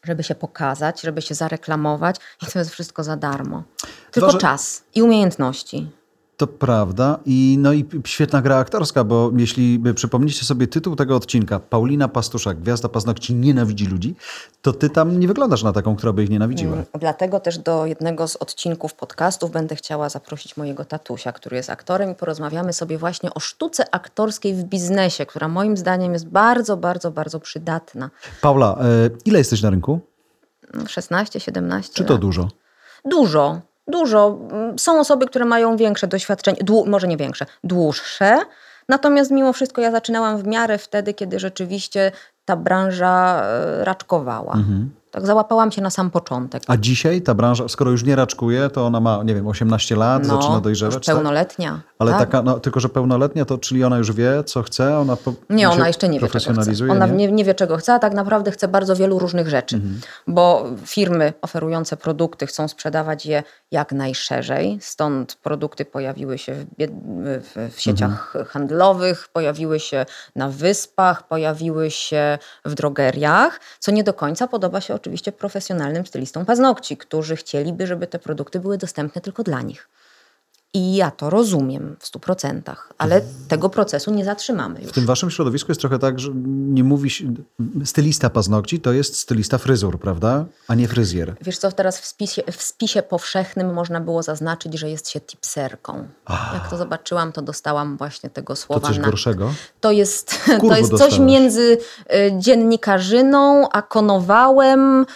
[0.04, 3.62] żeby się pokazać, żeby się zareklamować i to jest wszystko za darmo.
[4.10, 5.90] Tylko czas i umiejętności.
[6.36, 7.18] To prawda.
[7.26, 12.60] I, no i świetna gra aktorska, bo jeśli przypomnicie sobie tytuł tego odcinka, Paulina Pastuszak,
[12.60, 14.14] Gwiazda Paznokci nienawidzi ludzi,
[14.62, 16.72] to ty tam nie wyglądasz na taką, która by ich nienawidziła.
[16.72, 21.70] Mm, dlatego też do jednego z odcinków podcastów będę chciała zaprosić mojego tatusia, który jest
[21.70, 26.76] aktorem i porozmawiamy sobie właśnie o sztuce aktorskiej w biznesie, która moim zdaniem jest bardzo,
[26.76, 28.10] bardzo, bardzo przydatna.
[28.40, 30.00] Paula, e, ile jesteś na rynku?
[30.88, 32.22] 16, 17 Czy to lat.
[32.22, 32.48] dużo?
[33.04, 33.60] Dużo.
[33.88, 34.38] Dużo.
[34.50, 38.38] Mm, są osoby, które mają większe doświadczenie, dłu- może nie większe, dłuższe.
[38.88, 42.12] Natomiast mimo wszystko ja zaczynałam w miarę wtedy, kiedy rzeczywiście
[42.44, 44.54] ta branża e, raczkowała.
[44.54, 44.90] Mhm.
[45.14, 46.62] Tak załapałam się na sam początek.
[46.66, 50.26] A dzisiaj ta branża, skoro już nie raczkuje, to ona ma, nie wiem, 18 lat,
[50.26, 50.94] no, zaczyna dojrzewać.
[50.94, 51.70] Już pełnoletnia.
[51.70, 51.94] Tak?
[51.98, 52.20] Ale tak?
[52.20, 54.98] taka, no, tylko że pełnoletnia, to czyli ona już wie, co chce?
[54.98, 56.90] Ona po, nie, ona jeszcze nie wie, czego chce.
[56.90, 57.12] Ona nie?
[57.12, 59.76] Nie, nie wie, czego chce, a tak naprawdę chce bardzo wielu różnych rzeczy.
[59.76, 60.00] Mhm.
[60.26, 64.78] Bo firmy oferujące produkty chcą sprzedawać je jak najszerzej.
[64.80, 68.44] Stąd produkty pojawiły się w, w, w sieciach mhm.
[68.44, 70.06] handlowych, pojawiły się
[70.36, 76.46] na wyspach, pojawiły się w drogeriach, co nie do końca podoba się oczywiście profesjonalnym stylistom
[76.46, 79.88] paznokci, którzy chcieliby, żeby te produkty były dostępne tylko dla nich.
[80.74, 84.90] I ja to rozumiem w stu procentach, ale tego procesu nie zatrzymamy już.
[84.90, 87.24] W tym waszym środowisku jest trochę tak, że nie mówi się,
[87.84, 90.44] stylista paznokci to jest stylista fryzur, prawda?
[90.68, 91.34] A nie fryzjer.
[91.40, 96.08] Wiesz co, teraz w spisie, w spisie powszechnym można było zaznaczyć, że jest się tipserką.
[96.24, 96.54] Ach.
[96.54, 98.80] Jak to zobaczyłam, to dostałam właśnie tego słowa.
[98.80, 99.04] To coś na...
[99.04, 99.54] gorszego?
[99.80, 101.78] To jest, to jest coś między
[102.14, 105.06] y, dziennikarzyną a konowałem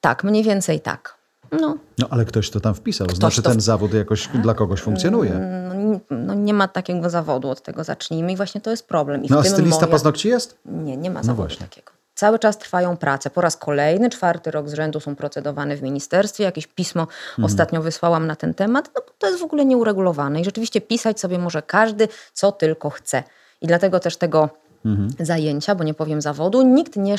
[0.00, 1.13] tak, mniej więcej tak.
[1.60, 1.76] No.
[1.98, 3.50] no ale ktoś to tam wpisał, ktoś znaczy to...
[3.50, 5.30] ten zawód jakoś dla kogoś funkcjonuje.
[5.30, 9.24] No, no, nie ma takiego zawodu, od tego zacznijmy i właśnie to jest problem.
[9.24, 9.92] I no a stylista moja...
[9.92, 10.58] paznokci jest?
[10.64, 11.92] Nie, nie ma no zawodu no takiego.
[12.14, 13.30] Cały czas trwają prace.
[13.30, 16.44] Po raz kolejny, czwarty rok z rzędu są procedowane w ministerstwie.
[16.44, 17.44] Jakieś pismo mhm.
[17.44, 18.90] ostatnio wysłałam na ten temat.
[18.94, 23.22] No, to jest w ogóle nieuregulowane i rzeczywiście pisać sobie może każdy, co tylko chce.
[23.60, 24.48] I dlatego też tego
[24.84, 25.08] mhm.
[25.20, 27.16] zajęcia, bo nie powiem zawodu, nikt nie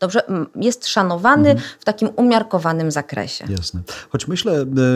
[0.00, 0.22] dobrze,
[0.56, 1.68] jest szanowany mhm.
[1.80, 3.44] w takim umiarkowanym zakresie.
[3.48, 3.80] Jasne.
[4.10, 4.52] Choć myślę,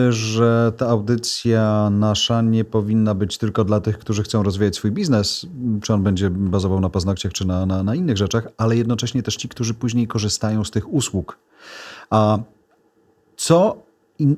[0.07, 4.91] e, że ta audycja nasza nie powinna być tylko dla tych, którzy chcą rozwijać swój
[4.91, 5.45] biznes,
[5.81, 9.35] czy on będzie bazował na paznokciach, czy na, na, na innych rzeczach, ale jednocześnie też
[9.35, 11.37] ci, którzy później korzystają z tych usług.
[12.09, 12.37] A
[13.37, 13.84] co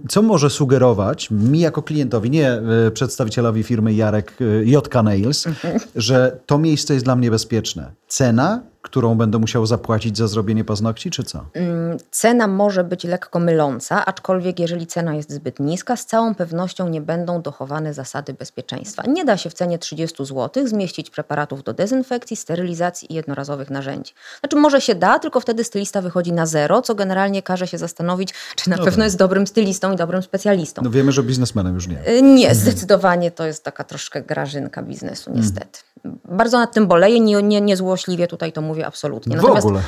[0.10, 5.80] co może sugerować mi jako klientowi, nie e, przedstawicielowi firmy Jarek e, JK Nails, mhm.
[5.96, 7.92] że to miejsce jest dla mnie bezpieczne?
[8.08, 11.46] Cena którą będę musiał zapłacić za zrobienie paznokci, czy co?
[11.54, 16.90] Mm, cena może być lekko myląca, aczkolwiek jeżeli cena jest zbyt niska, z całą pewnością
[16.90, 19.04] nie będą dochowane zasady bezpieczeństwa.
[19.08, 24.14] Nie da się w cenie 30 zł zmieścić preparatów do dezynfekcji, sterylizacji i jednorazowych narzędzi.
[24.40, 28.34] Znaczy może się da, tylko wtedy stylista wychodzi na zero, co generalnie każe się zastanowić,
[28.56, 29.06] czy na no pewno tak.
[29.06, 30.82] jest dobrym stylistą i dobrym specjalistą.
[30.82, 32.10] No wiemy, że biznesmenem już nie.
[32.10, 35.80] Y, nie, zdecydowanie to jest taka troszkę grażynka biznesu, niestety.
[36.06, 36.20] Mm.
[36.26, 39.36] Bardzo nad tym boleję, nie, nie, nie złośliwie tutaj to mówię absolutnie.
[39.36, 39.82] Natomiast w ogóle?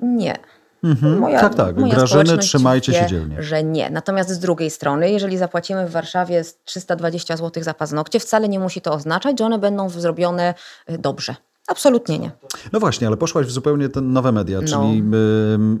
[0.00, 0.38] Nie.
[0.84, 1.18] Mhm.
[1.18, 1.76] Moja, tak, tak.
[1.76, 3.42] Moja Grażyny, trzymajcie wie, się dzielnie.
[3.42, 3.90] Że nie.
[3.90, 8.80] Natomiast z drugiej strony, jeżeli zapłacimy w Warszawie 320 zł za paznokcie, wcale nie musi
[8.80, 10.54] to oznaczać, że one będą zrobione
[10.90, 11.34] y, dobrze.
[11.68, 12.30] Absolutnie nie.
[12.72, 14.66] No właśnie, ale poszłaś w zupełnie te nowe media, no.
[14.66, 15.02] czyli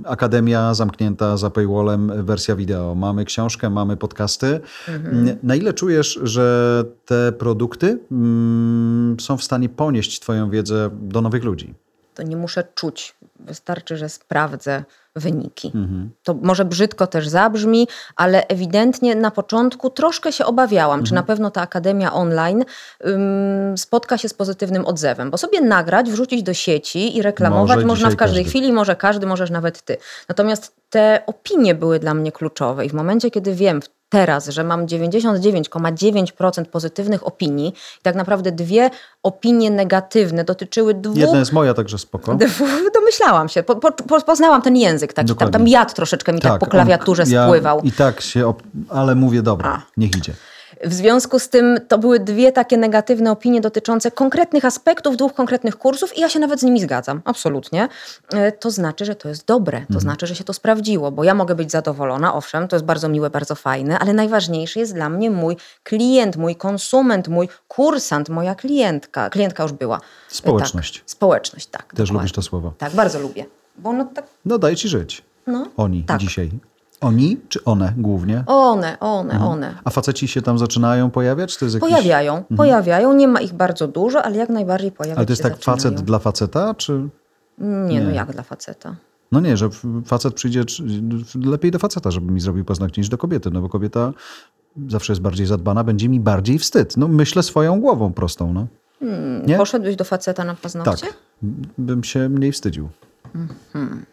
[0.04, 2.94] y, Akademia zamknięta za paywallem, wersja wideo.
[2.94, 4.60] Mamy książkę, mamy podcasty.
[4.88, 5.38] Mhm.
[5.42, 7.86] Na ile czujesz, że te produkty
[9.16, 11.74] y, są w stanie ponieść Twoją wiedzę do nowych ludzi?
[12.16, 13.14] To nie muszę czuć.
[13.40, 14.84] Wystarczy, że sprawdzę
[15.16, 15.72] wyniki.
[15.74, 16.10] Mhm.
[16.22, 21.06] To może brzydko też zabrzmi, ale ewidentnie na początku troszkę się obawiałam, mhm.
[21.06, 22.64] czy na pewno ta akademia online
[23.06, 27.86] ym, spotka się z pozytywnym odzewem, bo sobie nagrać, wrzucić do sieci i reklamować może
[27.86, 28.50] można w każdej każdy.
[28.50, 29.96] chwili, może każdy, możesz nawet ty.
[30.28, 34.86] Natomiast te opinie były dla mnie kluczowe i w momencie, kiedy wiem, teraz, że mam
[34.86, 38.90] 99,9% pozytywnych opinii i tak naprawdę dwie
[39.22, 41.16] opinie negatywne dotyczyły dwóch...
[41.16, 42.34] Jedna jest moja, także spoko.
[42.46, 46.52] Dwóch, domyślałam się, po, po, poznałam ten język taki, tam, tam jad troszeczkę mi tak,
[46.52, 47.78] tak po klawiaturze on, spływał.
[47.78, 48.54] Ja I tak się,
[48.88, 49.82] ale mówię, dobra, A.
[49.96, 50.32] niech idzie.
[50.84, 55.76] W związku z tym to były dwie takie negatywne opinie dotyczące konkretnych aspektów, dwóch konkretnych
[55.76, 57.88] kursów i ja się nawet z nimi zgadzam, absolutnie.
[58.32, 60.00] E, to znaczy, że to jest dobre, to mhm.
[60.00, 63.30] znaczy, że się to sprawdziło, bo ja mogę być zadowolona, owszem, to jest bardzo miłe,
[63.30, 69.30] bardzo fajne, ale najważniejszy jest dla mnie mój klient, mój konsument, mój kursant, moja klientka.
[69.30, 70.00] Klientka już była.
[70.28, 70.98] Społeczność.
[70.98, 71.82] Tak, społeczność, tak.
[71.82, 72.14] Też dokładnie.
[72.14, 72.72] lubisz to słowo.
[72.78, 73.44] Tak, bardzo lubię.
[73.78, 74.26] Bo ono tak...
[74.44, 75.22] No daj ci żyć.
[75.46, 76.20] No, Oni tak.
[76.20, 76.50] dzisiaj.
[77.00, 78.44] Oni czy one głównie?
[78.46, 79.50] One, one, mhm.
[79.52, 79.74] one.
[79.84, 81.56] A faceci się tam zaczynają pojawiać?
[81.56, 81.90] To jest jakiś...
[81.90, 82.56] Pojawiają, mhm.
[82.56, 83.12] pojawiają.
[83.12, 85.76] Nie ma ich bardzo dużo, ale jak najbardziej pojawiają Ale to jest tak zaczynają.
[85.76, 87.08] facet dla faceta, czy...
[87.58, 88.96] Nie, nie, no jak dla faceta?
[89.32, 89.68] No nie, że
[90.06, 90.64] facet przyjdzie,
[91.44, 94.12] lepiej do faceta, żeby mi zrobił paznokcie niż do kobiety, no bo kobieta
[94.88, 96.96] zawsze jest bardziej zadbana, będzie mi bardziej wstyd.
[96.96, 98.66] No myślę swoją głową prostą, no.
[99.00, 99.56] Hmm, nie?
[99.56, 101.06] Poszedłeś do faceta na paznokcie?
[101.06, 101.16] Tak,
[101.78, 102.88] bym się mniej wstydził.
[103.34, 104.04] Mhm.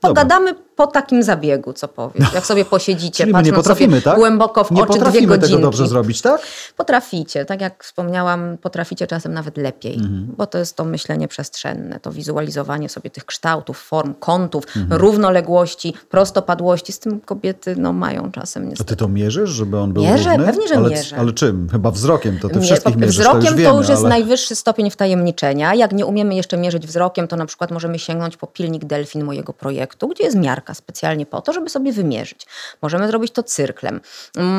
[0.00, 2.32] Pogadamy po takim zabiegu, co powiesz.
[2.34, 4.16] Jak sobie posiedzicie, Czyli patrząc nie potrafimy, sobie tak?
[4.16, 5.38] głęboko w nie oczy dwie godziny.
[5.38, 6.40] tego dobrze zrobić, tak?
[6.76, 7.44] Potraficie.
[7.44, 10.34] Tak jak wspomniałam, potraficie czasem nawet lepiej, mhm.
[10.36, 15.00] bo to jest to myślenie przestrzenne, to wizualizowanie sobie tych kształtów, form, kątów, mhm.
[15.00, 16.92] równoległości, prostopadłości.
[16.92, 18.88] Z tym kobiety no, mają czasem niestety.
[18.88, 20.46] A ty to mierzysz, żeby on był Mierzę, równy?
[20.46, 21.16] pewnie, że ale, mierzę.
[21.16, 21.68] Ale czym?
[21.72, 24.08] Chyba wzrokiem, to ty wszystkich mierzysz, Wzrokiem to już, wiemy, to już jest ale...
[24.08, 25.74] najwyższy stopień wtajemniczenia.
[25.74, 29.52] Jak nie umiemy jeszcze mierzyć wzrokiem, to na przykład możemy sięgnąć po pilnik Delfin mojego
[29.52, 32.46] projektu, gdzie jest miarka specjalnie po to, żeby sobie wymierzyć.
[32.82, 34.00] Możemy zrobić to cyrklem.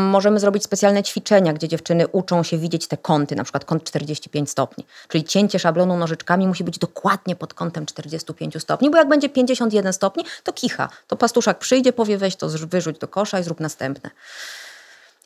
[0.10, 4.49] Możemy zrobić specjalne ćwiczenia, gdzie dziewczyny uczą się widzieć te kąty, na przykład kąt 45
[4.49, 4.86] stopni.
[5.07, 9.93] Czyli cięcie szablonu nożyczkami musi być dokładnie pod kątem 45 stopni, bo jak będzie 51
[9.93, 10.89] stopni, to kicha.
[11.07, 14.10] To pastuszak przyjdzie, powie weź to wyrzuć do kosza i zrób następne.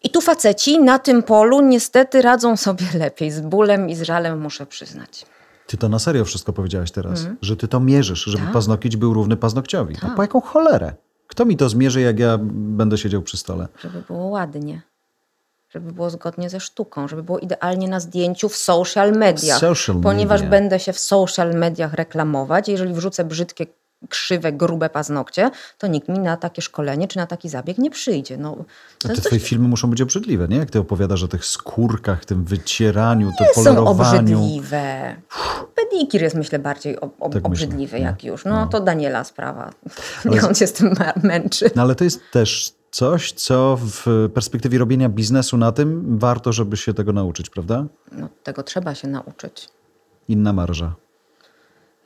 [0.04, 3.32] I tu faceci na tym polu niestety radzą sobie lepiej.
[3.32, 5.26] Z bólem i z żalem muszę przyznać.
[5.74, 7.38] Ty to na serio wszystko powiedziałaś teraz, mm.
[7.42, 8.98] że ty to mierzysz, żeby tak.
[8.98, 9.96] był równy paznokciowi.
[9.96, 10.12] Tak.
[10.12, 10.94] A po jaką cholerę?
[11.28, 13.68] Kto mi to zmierzy, jak ja będę siedział przy stole?
[13.82, 14.82] Żeby było ładnie.
[15.70, 19.60] Żeby było zgodnie ze sztuką, żeby było idealnie na zdjęciu w social mediach.
[19.60, 20.52] Social ponieważ media.
[20.52, 23.66] będę się w social mediach reklamować, jeżeli wrzucę brzydkie
[24.10, 28.38] krzywe, grube paznokcie, to nikt mi na takie szkolenie czy na taki zabieg nie przyjdzie.
[28.38, 28.56] No,
[29.00, 29.50] to te twoje coś...
[29.50, 30.58] filmy muszą być obrzydliwe, nie?
[30.58, 33.86] Jak ty opowiadasz o tych skórkach, tym wycieraniu, nie to polerowaniu.
[33.86, 35.16] są obrzydliwe.
[35.94, 38.00] Dikir jest myślę bardziej ob, ob, tak obrzydliwy myślę.
[38.00, 38.46] jak już.
[38.46, 39.74] No, no, to Daniela sprawa.
[40.26, 40.94] Niech on się z tym
[41.24, 41.72] męczy.
[41.76, 46.78] No ale to jest też coś, co w perspektywie robienia biznesu na tym warto, żeby
[46.78, 47.86] się tego nauczyć, prawda?
[48.12, 49.70] No tego trzeba się nauczyć.
[50.28, 50.96] Inna marża.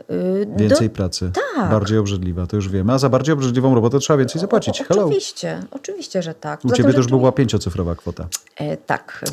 [0.10, 0.96] Yy, więcej do...
[0.96, 1.32] pracy.
[1.56, 1.72] Tak.
[1.72, 2.94] Bardziej obrzydliwa, to już wiemy.
[2.94, 4.84] A za bardziej obrzydliwą robotę trzeba więcej zapłacić.
[4.88, 5.06] Hello.
[5.06, 6.66] Oczywiście, oczywiście, że tak.
[6.66, 8.28] U ciebie to już była pięciocyfrowa kwota.
[8.56, 9.26] E, tak.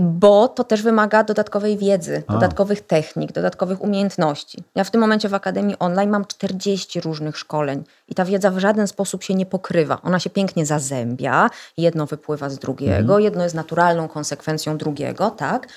[0.00, 2.32] Bo to też wymaga dodatkowej wiedzy, A.
[2.32, 4.62] dodatkowych technik, dodatkowych umiejętności.
[4.74, 8.58] Ja w tym momencie w Akademii Online mam 40 różnych szkoleń i ta wiedza w
[8.58, 9.98] żaden sposób się nie pokrywa.
[10.02, 13.20] Ona się pięknie zazębia, jedno wypływa z drugiego, mhm.
[13.20, 15.68] jedno jest naturalną konsekwencją drugiego, tak?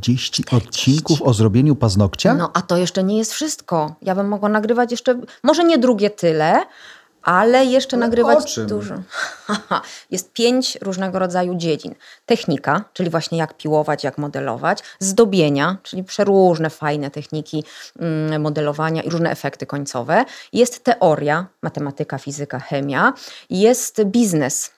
[0.00, 2.34] 40 odcinków o zrobieniu paznokcia?
[2.34, 3.94] No, a to jeszcze nie jest wszystko.
[4.02, 6.62] Ja bym mogła nagrywać jeszcze, może nie drugie tyle,
[7.22, 8.94] ale jeszcze ale nagrywać dużo.
[10.10, 11.94] Jest pięć różnego rodzaju dziedzin.
[12.26, 14.78] Technika, czyli właśnie jak piłować, jak modelować.
[14.98, 17.64] Zdobienia, czyli przeróżne fajne techniki
[17.98, 20.24] mm, modelowania i różne efekty końcowe.
[20.52, 23.12] Jest teoria, matematyka, fizyka, chemia.
[23.50, 24.70] Jest biznes,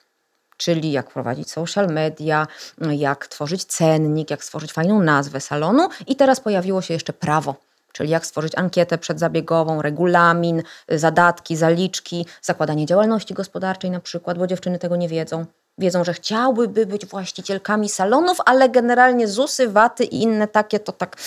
[0.57, 2.47] czyli jak prowadzić social media,
[2.91, 5.89] jak tworzyć cennik, jak stworzyć fajną nazwę salonu.
[6.07, 7.55] I teraz pojawiło się jeszcze prawo
[7.93, 14.79] czyli jak stworzyć ankietę przedzabiegową, regulamin, zadatki, zaliczki, zakładanie działalności gospodarczej na przykład, bo dziewczyny
[14.79, 15.45] tego nie wiedzą.
[15.77, 21.17] Wiedzą, że chciałyby być właścicielkami salonów, ale generalnie ZUSy, waty i inne takie to tak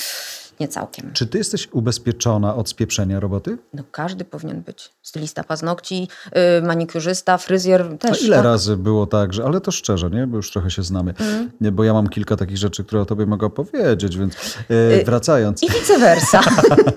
[0.61, 1.11] nie całkiem.
[1.13, 3.59] Czy ty jesteś ubezpieczona od spieprzenia roboty?
[3.75, 4.93] No każdy powinien być.
[5.03, 8.23] Stylista paznokci, yy, manikurzysta, fryzjer też.
[8.23, 8.45] A ile tak?
[8.45, 10.27] razy było tak, że, ale to szczerze, nie?
[10.27, 11.51] bo już trochę się znamy, mm.
[11.61, 14.35] nie, bo ja mam kilka takich rzeczy, które o tobie mogę powiedzieć, więc
[14.69, 15.63] yy, wracając.
[15.63, 16.41] I vice versa.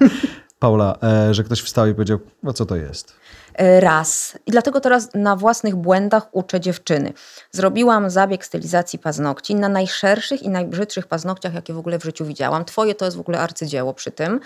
[0.60, 3.14] Paula, e, że ktoś wstał i powiedział, no co to jest?
[3.54, 4.38] E, raz.
[4.46, 7.14] I dlatego teraz na własnych błędach uczę dziewczyny.
[7.52, 12.66] Zrobiłam zabieg stylizacji paznokci na najszerszych i najbrzydszych paznokciach, jakie w ogóle w życiu widziałam.
[12.66, 14.40] Twoje to jest w ogóle arcydzieło przy tym.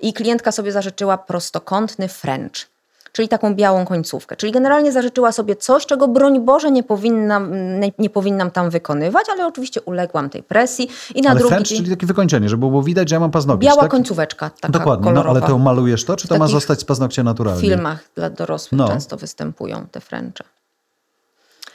[0.00, 2.70] I klientka sobie zażyczyła prostokątny French
[3.12, 4.36] czyli taką białą końcówkę.
[4.36, 7.52] Czyli generalnie zażyczyła sobie coś, czego broń Boże nie powinnam,
[7.98, 10.88] nie, powinnam tam wykonywać, ale oczywiście uległam tej presji.
[11.14, 13.66] I na ale drugi czyli takie wykończenie, żeby było widać, że ja mam paznokcie.
[13.68, 13.90] Biała tak?
[13.90, 15.40] końcóweczka, taka Dokładnie, kolorowa.
[15.40, 17.60] No, ale to malujesz to, czy to ma zostać z paznokcia naturalnie?
[17.60, 18.88] W filmach dla dorosłych no.
[18.88, 20.44] często występują te Frencze.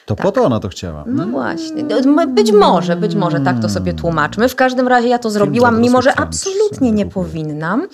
[0.06, 0.26] To tak.
[0.26, 1.04] po to ona to chciała.
[1.08, 1.84] No właśnie.
[1.84, 4.50] No, być może, być może tak to sobie tłumaczmy.
[4.50, 7.88] W każdym razie ja to zrobiłam, mimo że absolutnie nie powinnam.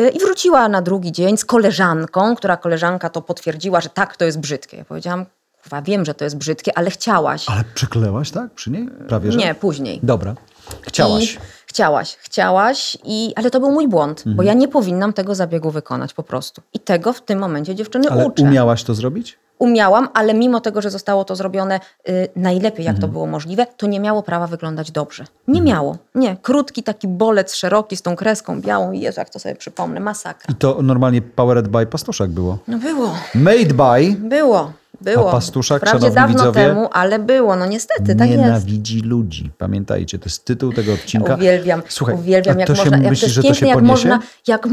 [0.00, 4.24] Y, I wróciła na drugi dzień z koleżanką, która koleżanka to potwierdziła, że tak, to
[4.24, 4.76] jest brzydkie.
[4.76, 5.26] Ja powiedziałam,
[5.62, 7.44] kurwa, wiem, że to jest brzydkie, ale chciałaś.
[7.48, 8.50] Ale przyklełaś, tak?
[8.50, 8.88] Przy niej?
[9.08, 9.38] Prawie, że?
[9.38, 10.00] Nie, później.
[10.02, 10.34] Dobra.
[10.82, 11.34] Chciałaś.
[11.34, 14.36] I chciałaś, chciałaś, i, ale to był mój błąd, mhm.
[14.36, 16.62] bo ja nie powinnam tego zabiegu wykonać po prostu.
[16.72, 18.42] I tego w tym momencie dziewczyny ale uczę.
[18.42, 19.38] umiałaś to zrobić?
[19.58, 23.00] Umiałam, ale mimo tego, że zostało to zrobione y, najlepiej, jak mhm.
[23.00, 25.24] to było możliwe, to nie miało prawa wyglądać dobrze.
[25.48, 25.64] Nie mhm.
[25.76, 25.96] miało.
[26.14, 26.36] Nie.
[26.42, 30.54] Krótki taki bolec szeroki z tą kreską białą i Jezu, jak to sobie przypomnę, masakra.
[30.54, 32.58] I to normalnie powered by pastuszek było?
[32.68, 33.14] No było.
[33.34, 34.16] Made by?
[34.28, 34.72] Było.
[35.00, 35.28] Było.
[35.28, 39.50] A pastuszak, Wprawdzie dawno widzowie, temu, ale było, no niestety, tak Nienawidzi ludzi.
[39.58, 41.34] Pamiętajcie, to jest tytuł tego odcinka.
[41.34, 44.68] Uwielbiam, Słuchaj, uwielbiam, jak można, jak myśli, to jest jak można, jak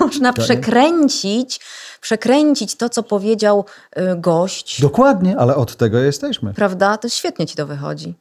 [0.00, 1.60] można przekręcić
[2.04, 3.64] przekręcić to, co powiedział
[3.98, 4.80] y, gość.
[4.80, 6.54] Dokładnie, ale od tego jesteśmy.
[6.54, 6.98] Prawda?
[6.98, 8.14] To świetnie ci to wychodzi.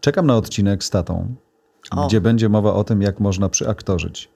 [0.00, 1.34] Czekam na odcinek z tatą,
[1.90, 2.06] o.
[2.06, 4.28] gdzie będzie mowa o tym, jak można przyaktorzyć.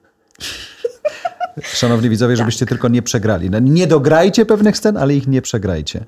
[1.61, 2.37] Szanowni widzowie, tak.
[2.37, 3.49] żebyście tylko nie przegrali.
[3.49, 6.05] No, nie dograjcie pewnych scen, ale ich nie przegrajcie.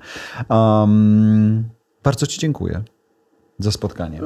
[0.48, 1.64] Um,
[2.02, 2.82] bardzo Ci dziękuję
[3.58, 4.20] za spotkanie.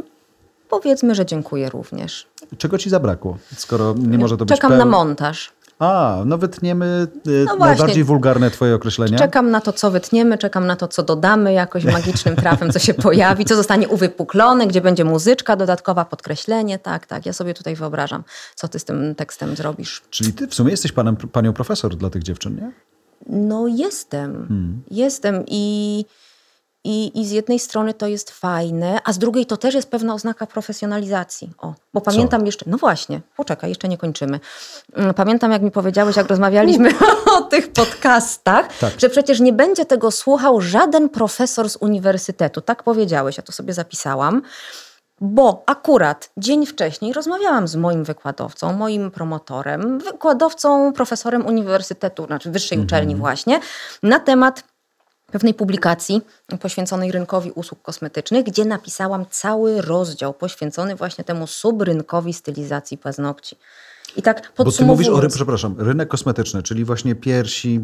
[0.69, 2.27] Powiedzmy, że dziękuję również.
[2.59, 5.53] Czego Ci zabrakło, skoro nie może to Czekam być Czekam na montaż.
[5.79, 9.19] A, no wytniemy y, no najbardziej wulgarne twoje określenia.
[9.19, 12.95] Czekam na to, co wytniemy, czekam na to, co dodamy jakoś magicznym trafem, co się
[13.05, 16.79] pojawi, co zostanie uwypuklone, gdzie będzie muzyczka dodatkowa, podkreślenie.
[16.79, 20.03] Tak, tak, ja sobie tutaj wyobrażam, co ty z tym tekstem zrobisz.
[20.11, 22.73] Czyli ty w sumie jesteś panem, panią profesor dla tych dziewczyn, nie?
[23.27, 24.83] No jestem, hmm.
[24.91, 26.05] jestem i...
[26.85, 30.15] I, I z jednej strony to jest fajne, a z drugiej to też jest pewna
[30.15, 31.51] oznaka profesjonalizacji.
[31.59, 32.47] O, bo pamiętam Co?
[32.47, 34.41] jeszcze, no właśnie, poczekaj, jeszcze nie kończymy.
[34.97, 36.91] Mm, pamiętam, jak mi powiedziałeś, jak rozmawialiśmy
[37.39, 38.93] o tych podcastach, tak.
[39.01, 42.61] że przecież nie będzie tego słuchał żaden profesor z uniwersytetu.
[42.61, 44.43] Tak powiedziałeś, ja to sobie zapisałam.
[45.21, 52.77] Bo akurat dzień wcześniej rozmawiałam z moim wykładowcą, moim promotorem, wykładowcą, profesorem uniwersytetu, znaczy wyższej
[52.77, 52.87] mhm.
[52.87, 53.61] uczelni właśnie,
[54.03, 54.65] na temat
[55.35, 56.23] pewnej publikacji
[56.61, 63.57] poświęconej rynkowi usług kosmetycznych, gdzie napisałam cały rozdział poświęcony właśnie temu subrynkowi stylizacji paznokci.
[64.17, 67.81] I tak Bo ty mówisz o, przepraszam, rynek kosmetyczny, czyli właśnie piersi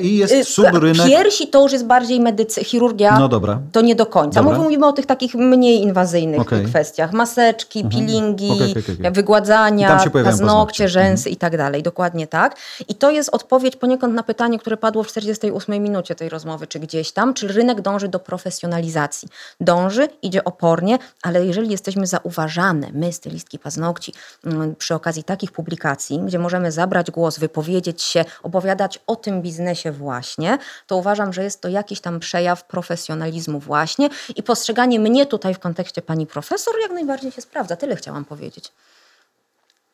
[0.00, 1.06] i jest y, subrynek...
[1.06, 3.60] Piersi to już jest bardziej medycy, chirurgia, no dobra.
[3.72, 4.42] to nie do końca.
[4.42, 4.58] Dobra.
[4.58, 6.64] Mówimy o tych takich mniej inwazyjnych okay.
[6.64, 7.12] kwestiach.
[7.12, 8.06] Maseczki, mhm.
[8.06, 11.32] peelingi, okay, okay, wygładzania, paznokcie, paznokcie, rzęsy mhm.
[11.32, 11.82] i tak dalej.
[11.82, 12.56] Dokładnie tak.
[12.88, 16.80] I to jest odpowiedź poniekąd na pytanie, które padło w 48 minucie tej rozmowy, czy
[16.80, 19.28] gdzieś tam, czy rynek dąży do profesjonalizacji.
[19.60, 24.12] Dąży, idzie opornie, ale jeżeli jesteśmy zauważane, my, stylistki paznokci,
[24.44, 29.92] mm, przy okazji takich publikacji, gdzie możemy zabrać głos, wypowiedzieć się, opowiadać o tym biznesie
[29.92, 35.54] właśnie, to uważam, że jest to jakiś tam przejaw profesjonalizmu właśnie i postrzeganie mnie tutaj
[35.54, 37.76] w kontekście pani profesor jak najbardziej się sprawdza.
[37.76, 38.72] Tyle chciałam powiedzieć.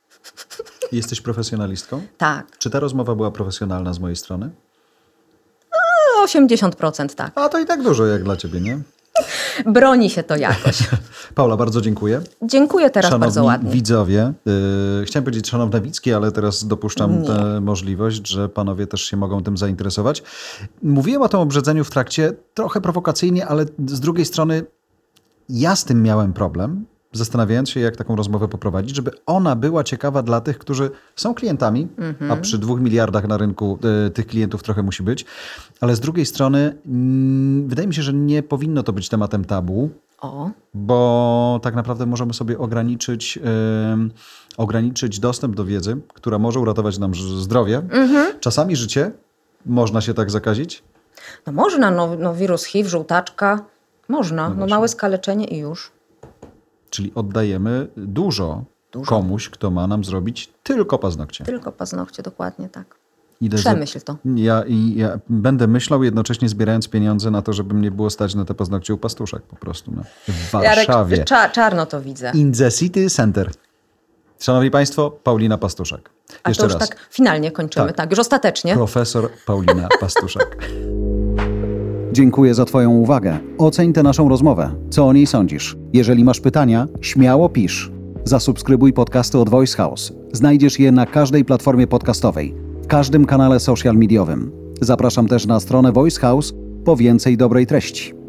[0.93, 2.03] Jesteś profesjonalistką?
[2.19, 2.59] Tak.
[2.59, 4.51] Czy ta rozmowa była profesjonalna z mojej strony?
[6.25, 7.33] 80% tak.
[7.35, 8.79] A to i tak dużo jak dla ciebie, nie?
[9.77, 10.79] Broni się to jakoś.
[11.35, 12.21] Paula, bardzo dziękuję.
[12.43, 13.71] Dziękuję teraz Szanowni bardzo ładnie.
[13.71, 19.17] widzowie, yy, chciałem powiedzieć szanowne Wicki, ale teraz dopuszczam tę możliwość, że panowie też się
[19.17, 20.23] mogą tym zainteresować.
[20.83, 24.65] Mówiłem o tym obrzydzeniu w trakcie trochę prowokacyjnie, ale z drugiej strony
[25.49, 30.23] ja z tym miałem problem, zastanawiając się, jak taką rozmowę poprowadzić, żeby ona była ciekawa
[30.23, 31.89] dla tych, którzy są klientami,
[32.31, 35.25] a przy dwóch miliardach na rynku y, tych klientów trochę musi być,
[35.81, 39.91] ale z drugiej strony y, wydaje mi się, że nie powinno to być tematem tabu,
[40.21, 40.51] o.
[40.75, 43.41] bo tak naprawdę możemy sobie ograniczyć, y,
[44.57, 48.41] ograniczyć dostęp do wiedzy, która może uratować nam zdrowie, mhm.
[48.41, 49.13] czasami życie.
[49.67, 50.83] Można się tak zakazić?
[51.47, 53.65] No można, no, no wirus HIV, żółtaczka,
[54.09, 55.93] można, no, no małe skaleczenie i już.
[56.91, 61.45] Czyli oddajemy dużo, dużo, komuś, kto ma nam zrobić tylko paznokcie.
[61.45, 63.00] Tylko paznokcie, dokładnie tak.
[63.41, 64.17] Idę Przemyśl to.
[64.37, 64.65] Ja,
[64.95, 68.95] ja będę myślał jednocześnie zbierając pieniądze na to, żeby mnie było stać na te paznokcie
[68.95, 69.93] u pastuszek po prostu.
[69.97, 70.03] No.
[70.29, 71.17] W Warszawie.
[71.17, 72.33] Jarek, cza, czarno to widzę.
[72.35, 73.51] In the City Center.
[74.39, 76.11] Szanowni Państwo, Paulina Pastuszek.
[76.43, 76.89] A Jeszcze to już raz.
[76.89, 77.97] tak finalnie kończymy, tak.
[77.97, 78.75] tak, już ostatecznie.
[78.75, 80.69] Profesor Paulina Pastuszek.
[82.13, 83.39] Dziękuję za Twoją uwagę.
[83.59, 84.75] Oceń tę naszą rozmowę.
[84.91, 85.77] Co o niej sądzisz?
[85.93, 87.91] Jeżeli masz pytania, śmiało pisz.
[88.25, 90.13] Zasubskrybuj podcasty od Voice House.
[90.33, 92.55] Znajdziesz je na każdej platformie podcastowej,
[92.91, 94.53] każdym kanale social mediowym.
[94.81, 98.20] Zapraszam też na stronę Voice House po więcej dobrej treści.